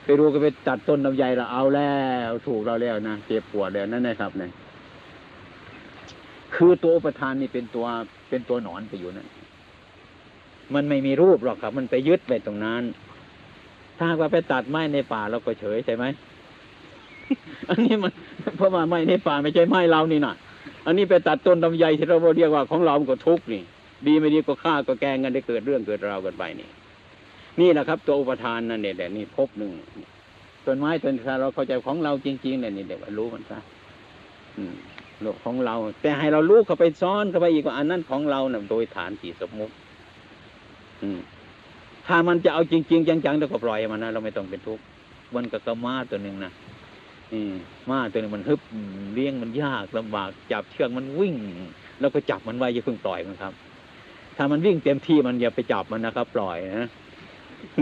[0.03, 1.93] ไปดูก็ไปตัดต้นลำไยเราเอาแล้
[2.27, 4.51] วถูกเราแล้วนะเจ็บปวดแล้วนั่นนะครับเนี่ย
[6.55, 7.85] คือตัวอุประธานนี่เป็นตัว
[8.29, 9.27] เป็นตัวหนอนไปอยู่นั่น
[10.73, 12.83] มันไม่มีรูปหรอกครับ มันไปยึดไปตรงนั้น
[13.97, 16.05] ถ้าว่าไปตัดไม้ในป่าเราก็เฉยใช่ไหม
[17.69, 18.11] อันนี้มัน
[18.57, 20.35] เพราะว่าไม้ในป่าไม่ใช่ไม้เรานี่นะ
[20.85, 23.63] อันนี้ไปตัดต้นลำไยที่เราเรียกว่าของเรามันก็ทุกข์นี่
[24.07, 26.69] ดีไม่ดีก็ฆ่าก็แกงกันได้เกิดเรื่องเกิดราวกันไปนี่
[27.59, 29.71] นี่แหละครับ ตัวอุปทานนั่นเนี่ยแหละนี่พบหนึ่ง
[30.65, 33.59] ต้นไม้ต้นถ้าเราเข้าใจของเราจริงๆเนี่ยนี่เดี๋ยวรู้มันซะ
[35.21, 39.73] โลกของเรา แต่ให้เรารู้เข้าไปซ้อนเข้าไปอีกว่าอันนั้นของเราเนี่ยโดยฐานที่สมมุติ
[42.07, 44.83] ถ้ามันจะเอาจริง ๆ จังๆเราก็ปล่อยมันนะเราไม่ต้องเป็นทุกข์
[45.35, 46.51] มันก็กระมาตัวหนึ่งนะ
[47.33, 47.53] อืม
[47.89, 48.61] ม้าตัวนึงมันฮึบ
[49.13, 51.35] เลี้ยงมันยากลำบากจับเชือกมันวิ่ง
[51.99, 53.53] แล้วก็จับมันไว้อย่าเพิ่งปล่อยมันครับ
[54.37, 56.89] ถ้ามันวิ่งเต็มที่มันอย่าไปจับมันนะครับ ปล่อยนะ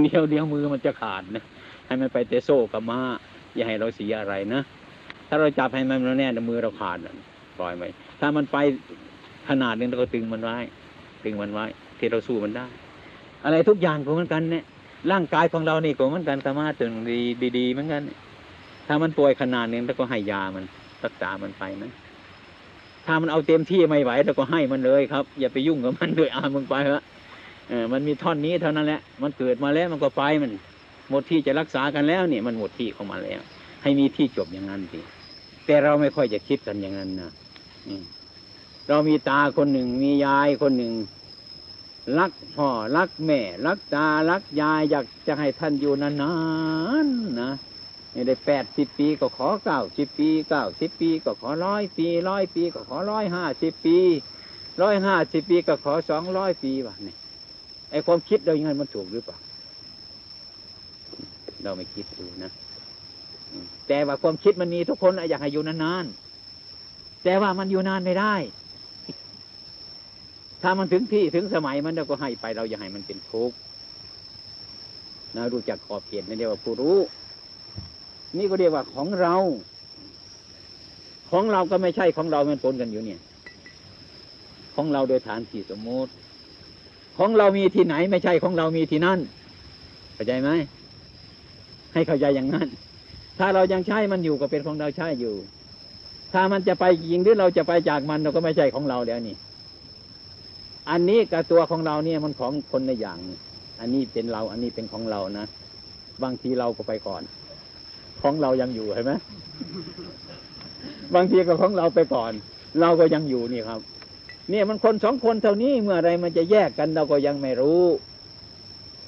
[0.03, 1.43] เดี๋ยวเดี๋ยวมือมันจะขาดนะ
[1.85, 2.99] ให้มันไปเตะโซ่กับม้า
[3.55, 4.61] อย่าให้เราเสียอะไรนะ
[5.27, 6.97] ถ้าเราจับให้มันแน่นมือเราขาด
[7.59, 7.83] ปล่อยไป
[8.19, 8.57] ถ้ามันไป
[9.49, 10.57] ขนาดนึงเราก็ตึงมันไว้
[11.23, 11.65] ตึงมันไว้
[11.97, 12.65] ที่เราสู้มันได้
[13.43, 14.63] อะไรทุกอย่างก็เหมือนกันเนี่ย
[15.11, 18.01] ร่างกายของเรานี่ก็เหมือนกันธรรมะถึงดีดีเหมือนกัน
[18.87, 20.63] ถ้ามันป่วยขนาดนึงแล้วก็ให้ยามัน
[21.03, 21.91] รักษามันไปนะ
[23.05, 27.03] ถ้ามันเอาเต็มที่ไม่ไหวแล้วก็ให้มันเลยครับ อย่าไปยุ่งกับมันเลยอามึงไปเถอะ
[27.69, 30.51] เออมันมีท่อนนี้เท่านั้นแหละ มันเกิดมาแล้วมันก็ไปมัน
[31.09, 33.41] หมดที่จะรักษากันแล้วเนี่ยมันหมดที่ของมันแล้ว
[33.83, 34.99] ให้มีที่จบอย่างนั้นสิ
[35.65, 37.31] แต่เราไม่ค่อยจะคิดกันอย่างนั้นนะ
[37.87, 37.93] อื
[38.89, 40.93] เรามีตาคนหนึ่งมียายคนหนึ่ง
[42.17, 46.11] รักพ่อรักแม่รักตารักยายอยากจะให้ท่านอยู่นา
[47.05, 47.51] นๆนะ
[48.11, 53.97] ไม่ได้แปดสิบปีก็ขอเก้าสิบปีเก้าสิบปีก็ขอร้อยปีร้อยปีก็ขอร้อยห้าสิบปี
[54.81, 57.15] ร้อยห้าสิบปีก็ขอสองร้อยปีวะนี่
[57.91, 59.37] ไอความคิดเราอย่างนั้นมันถูกหรือเปล่า
[61.63, 62.51] เราไม่คิดดูนะ
[63.87, 68.35] แต่ว่าความคิดมันมีทุกคนอยากให้อยู่นานๆแต่ว่ามันอยู่นานไม่ได้
[70.63, 73.55] ถ้ามันถึงที่ถึงสมัยมันเราก็ให้ไปเราอย่าให้มันเป็นทุกข์
[75.35, 76.97] นะรู้จักขอบเขตนั่นเรียกว่าผู้รู้
[78.37, 79.35] นี่ก็เรียกว่าของเรา
[81.31, 83.19] ของเราก็ไม่ใช่ของเรามันปนกันอยู่เนี่ย
[84.75, 86.11] ของเราโดยฐานที่สมมติ
[87.17, 89.19] ของเรามีที่ไหนไม่ใช่ของเรามีที่นั่น
[90.13, 90.49] เข้าใจไหม
[91.93, 92.67] ให้เข้าใจอย่างนั้น
[93.39, 95.35] ถ้าเรายังใช้มันอยู่ก็เป็นของเราใช้อยู่
[96.33, 99.35] ถ้ามันจะไปยิงหรือเราจะไปจากมันเราก็ไม่ใช่ของเราแล้วนี่
[100.89, 103.19] อันนี้กับตัวของเราเนี่ยมันของคนในอย่าง
[103.79, 105.45] อันนี้เป็นเรา อันนี้เป็นของเรานะ
[106.23, 107.21] บางทีเราก็ไปก่อน
[108.21, 109.11] ของเรายังอยู่เห็นไหม
[111.15, 112.31] บางทีก็ของเราไปก่อน
[112.81, 113.79] เราก็ยังอยู่นี่ครับ
[114.49, 117.83] เนี่ยมันคนสองคนเท่านี้เมื่อไรมันจะแยกกันเราก็ยังไม่รู้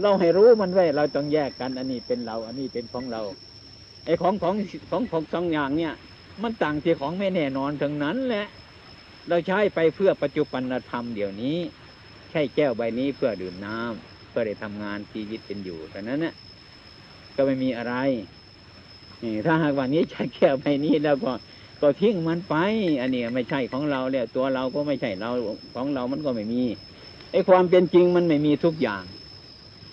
[0.01, 3.21] เราให้รู้มันไว้เราต้องแยกกัน อันนี้เป็นเรา อันนี้เป็นของเรา
[4.05, 4.55] ไอ้ของของ
[4.89, 5.93] ของของสองอย่างเนี่ย
[6.43, 8.45] มันต่างที่ของไม่แน่นอนทั้งนั้นแหละ
[9.29, 10.61] เราใช้ไปเพื่อปัจจุบัน
[10.91, 11.57] ธรรมเดี๋ยวนี้
[12.31, 16.33] ใช่แก้วใบนี้เพื่อดื่มน้ำเพื่อได้ทำงานชีวิตเป็นอยู่แต่นั้นนะ
[17.35, 17.95] ก็ไม่มีอะไร
[19.23, 21.31] นี่ถ้าหากวันนี้ใช้แก้วใบนี้แล้วก็
[21.81, 22.55] ก็ทิ้งมันไป
[23.01, 25.29] อันนี้ไม่ใช่ของเราแล้วตัวเราก็ไม่ใช่เรา
[25.75, 26.63] ของเรามันก็ไม่มี
[27.31, 29.03] ไอ้ความเป็นจริงมันไม่มีทุกอย่าง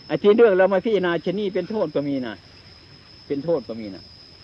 [0.06, 2.34] ไอ้ที่เรื่องเรามาพิจารณาชนีเป็นโทษก็มีนะ
[3.26, 4.02] เป็นโทษก็มีนะ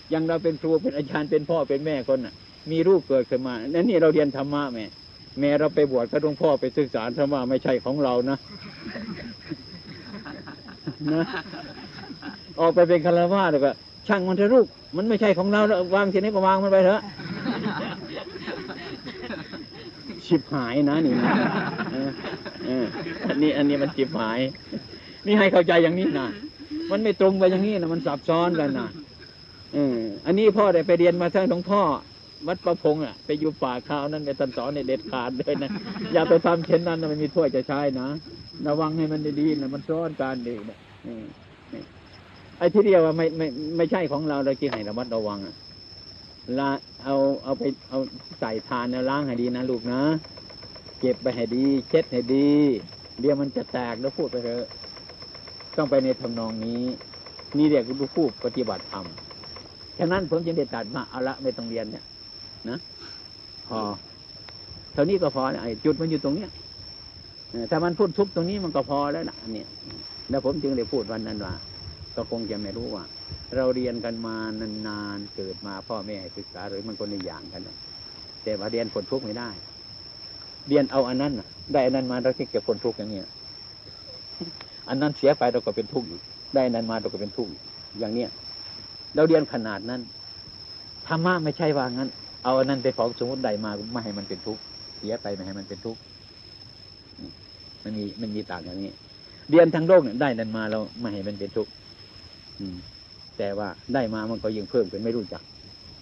[0.09, 2.33] อยังเราเป็นครูเป็นอาจารย์เป็นพ่อเป็นแม่คนน่ะ
[2.71, 4.85] มีรูปเกิดขึ้นมานั่นนี่เราเรียนธรรมะแม่
[5.39, 8.37] แม่เราไปบวชก็หลวงพ่อไปศึกษาธรรมะไม่ใช่ของเรานะ
[11.13, 11.23] นะ
[12.59, 13.71] ออกไปเป็นคารวะแล้วก็
[14.07, 14.65] ช่างมันเถอะลูก
[14.97, 17.01] มันไม่ใช่ของเราแล้ววางทีนี้ก็วางมันไปเถอะ
[20.25, 21.31] ชิบหายนะนี่นะ
[23.27, 24.39] อันนี้อันนี้มันชิบหาย
[25.25, 26.27] นี่ให้เข้าใจอย่างนี้นะ
[26.91, 28.87] มันไม่ตรงไปอย่างนี้นะมันซับซ้อนกันนะ
[29.73, 31.81] เอออันนี้พ่อได้ไปเรียนมาทั้งหลวงพ่อ
[32.47, 35.71] วัดประพงษ์อะไปอยู่ป่าข้าวนั่นไปตันสอนในเด็ดขาดเลยนะ
[36.13, 38.07] อย่าไปทำเช่นนั้นนะมันมีถ้วยจะใช้นะ
[38.67, 40.77] ระวังให้มันดีๆนะมันซ้อนการดีนะ
[41.07, 41.15] นี่
[41.73, 41.83] นี่
[42.57, 45.55] ไอ้ที่เรียกว่าไม่ไม่ไม่ใช่ของเราเราจึงให้ระมัดระวังอะ
[46.59, 46.71] ละ
[47.03, 47.99] เอาเอาไปเอา
[48.39, 50.01] ใส่ทานแล้วล้างให้ดีนะลูกนะ
[50.99, 52.49] เก็บไปให้ดี เช็ดให้ดี
[53.19, 54.65] เดี๋ยวมันจะแตกแล้วพูดไปเถอะ
[55.77, 56.83] ต้องไปในทำนองนี้
[57.57, 59.05] นี่เรียกว่าผู้ปฏิบัติธรรม
[59.97, 62.03] ฉะนั้นผมจึงได้ตัดมาเอาละไม่ต้องเรียนเนี่ย
[62.69, 62.77] นะ
[63.67, 63.79] พอ
[64.93, 66.49] เท่านี้ก็พอนะไอ้จุดมันอยู่ตรงเนี้ย
[67.51, 69.67] เออถ้ามันพูดทุกข์ตรงนี้มันก็พอแล้วนะเนี่ย
[70.29, 71.53] แล้วผมจึงได้พูดวันนั้นว่า
[72.15, 73.03] ก็คงจะไม่รู้ว่า
[73.55, 74.35] เราเรียนกันมา
[74.87, 77.77] นานๆเกิดมาพ่อแม่ให้ศึกษาหรือมันคนในอย่างกันนะ
[78.43, 79.49] แต่ว่าเรียนผลทุกข์ไม่ได้
[80.67, 83.27] เรียนเอาอันนั้นน่ะได้อันนั้นมาเราคิดเก็บผลทุกข์อย่างเนี้ย
[84.89, 86.21] อันนั้นเสียไปเราก็เป็นทุกข์อีก
[86.53, 87.61] ได้อันนั้นมาเราก็เป็นทุกข์อีก
[87.99, 88.29] อย่างเนี้ย
[89.15, 90.01] เราเรียนขนาดนั้น
[91.07, 92.09] ธรรมะไม่ใช่ว่างั้น
[92.43, 94.61] เอาอันนั้นไปของสมมติใดมาไม่ให้มันเป็นทุกข์
[94.97, 96.01] เสียไปไม่ให้มันเป็นทุกข์
[97.83, 98.91] มันมีมันมีต่างอย่างนี้
[99.49, 101.71] เรียนทางโลกเนี่ยได้นั่นมาเราไม่ให้มันเป็นทุกข์
[103.37, 105.41] แต่ว่าได้มามันก็ยิ่งเพิ่มเป็นไม่รู้จัก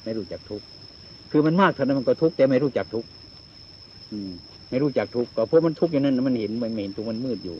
[0.03, 0.65] ไม่รู้จักทุกข์
[1.31, 3.09] คือมันมากเท่านั้นมันก็ทุกข์แต่ไม่รู้จักทุกข์
[4.69, 7.57] ไม่รู้จักทุกข์ก็เพราะมันทุกข์อย่างนั้นมันเห็นมันเห็นทุกข์มันมืดอยู่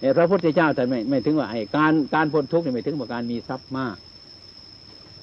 [0.00, 3.96] แต่พระพุทธเจ้าท่านไม่ไม่ถึงว่าไอ้การการพ้นทุกข์เนี่ยไม่ถึงว่าการมีทรัพย์มาก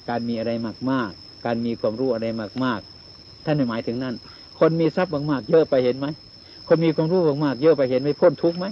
[0.08, 1.12] การมีอะไรมากมาก
[1.44, 4.14] การมีความรู้อะไรมากมากๆ ท่านหมายถึงนั่น
[4.58, 6.06] คนมีทรัพย์มากๆเยอะไปเห็นไหม
[6.68, 8.66] คนมีความรู้มากๆเยอะไปเห็นไหมพ้นทุกข์ไหม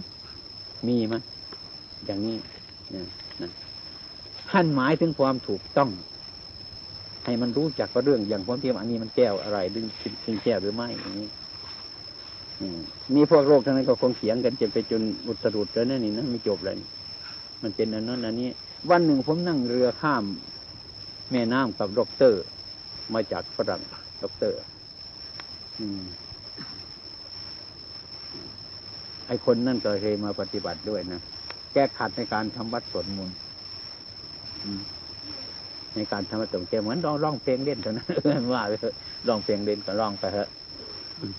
[0.88, 1.14] มีไหม
[2.06, 2.36] อย่างนี้
[2.94, 3.50] นะ
[4.50, 5.90] ท่านหมายถึงความถูกต้อง
[7.24, 9.84] ให้มันรู้จักว่าเรื่องอย่างความเทียมอันนี้มันแก้วอะไรดึง
[10.22, 11.28] เป็นแก้วหรือไม่อย่างนี้
[13.14, 16.74] มีพวกโรคทั้งนั้นก็คงเถียงกันจนไปจนอุตรุดแล้วนั่นนี่นะไม่จบเลย
[17.62, 18.48] มันเป็นอันนั้นอันนี้
[18.90, 20.24] วันหนึ่งผมนั่งเรือข้าม
[21.30, 22.42] แม่น้ำกับด็อกเตอร์
[23.12, 23.82] มาจากฝรั่ง
[24.22, 24.58] ด็อกเตอร์
[25.80, 26.02] อืม
[29.26, 31.20] ไอคนนั่นก็เคยมาปฏิบัติด้วยนะ
[31.72, 33.36] แก้ขัดในการทำวัดสวดมนต์
[35.94, 38.04] ในการทำวัดสวดมนต์เหมือนร้องร้องเพลงเล่นเท่านั้
[38.40, 38.62] นว่า
[39.28, 40.48] ร้องเพลงเล่นก็ร้องไปเถอะ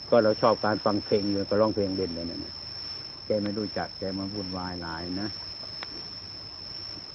[0.09, 2.55] ก็เราชอบการฟังเพลงอยู่ก็ร้องเพลงเล่นเลยนะเนี่ย
[3.25, 5.29] แกไม่รู้จักแกมาวุ่นวายหลายนะ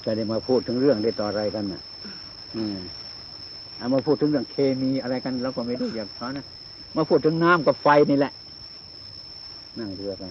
[0.03, 1.82] แกได้มาพูดถึงเรื่องได้ต่ออะไรกันน่ะ
[2.57, 2.76] อืม
[3.95, 6.45] มาพูดถึงเรื่องเคมีอะไรกันเราก็ไม่รู้อย่างเขานะ
[6.97, 8.33] มาพูดถึงน้ำกับไฟนี่แหละ
[9.78, 10.24] นั่งเรือไป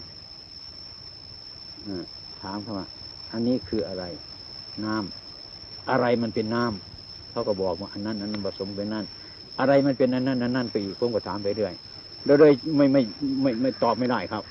[1.88, 2.04] อ่า
[2.41, 2.88] ถามเขาว่า
[3.32, 4.04] อันนี้คืออะไร
[4.86, 9.06] น้ำอะไรมันเป็นน้ำเขาก็บอกว่าอันนั้นอันนั้นผสมไปนั่น
[9.60, 11.74] อะไรมันเป็นอันนั้นอันนั้นไปอีกผมก็ถามไปเรื่อย
[12.26, 13.02] โดยโดยไม่ไม่
[13.41, 14.43] ไม่ไม่ตอบไม่ได้ครับ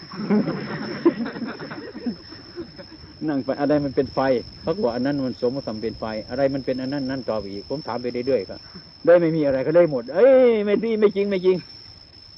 [3.27, 4.19] นั่งไปอะไรมันเป็นไฟ
[4.63, 8.59] เขาก็บอกอันนั้นมันสมกับคำเป็นไฟ อะไรมันเป็นอันนั้นนั่นต่อไปอีก ผมถามไปเรื่อยๆครับ
[9.05, 11.57] ได้ไม่มีอะไรก็ได้หมด เอ้ยไม่ดีไม่จริงไม่จริง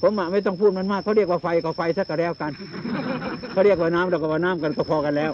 [0.01, 2.51] ผมอะไม่ต้องพูดมันมากเขาเรียกว่าไฟก็ไฟสักก็แล้วกัน
[3.51, 5.31] เขาเรียกว่าน้ำเราก็ว่าน้ำกันก็พอกันแล้ว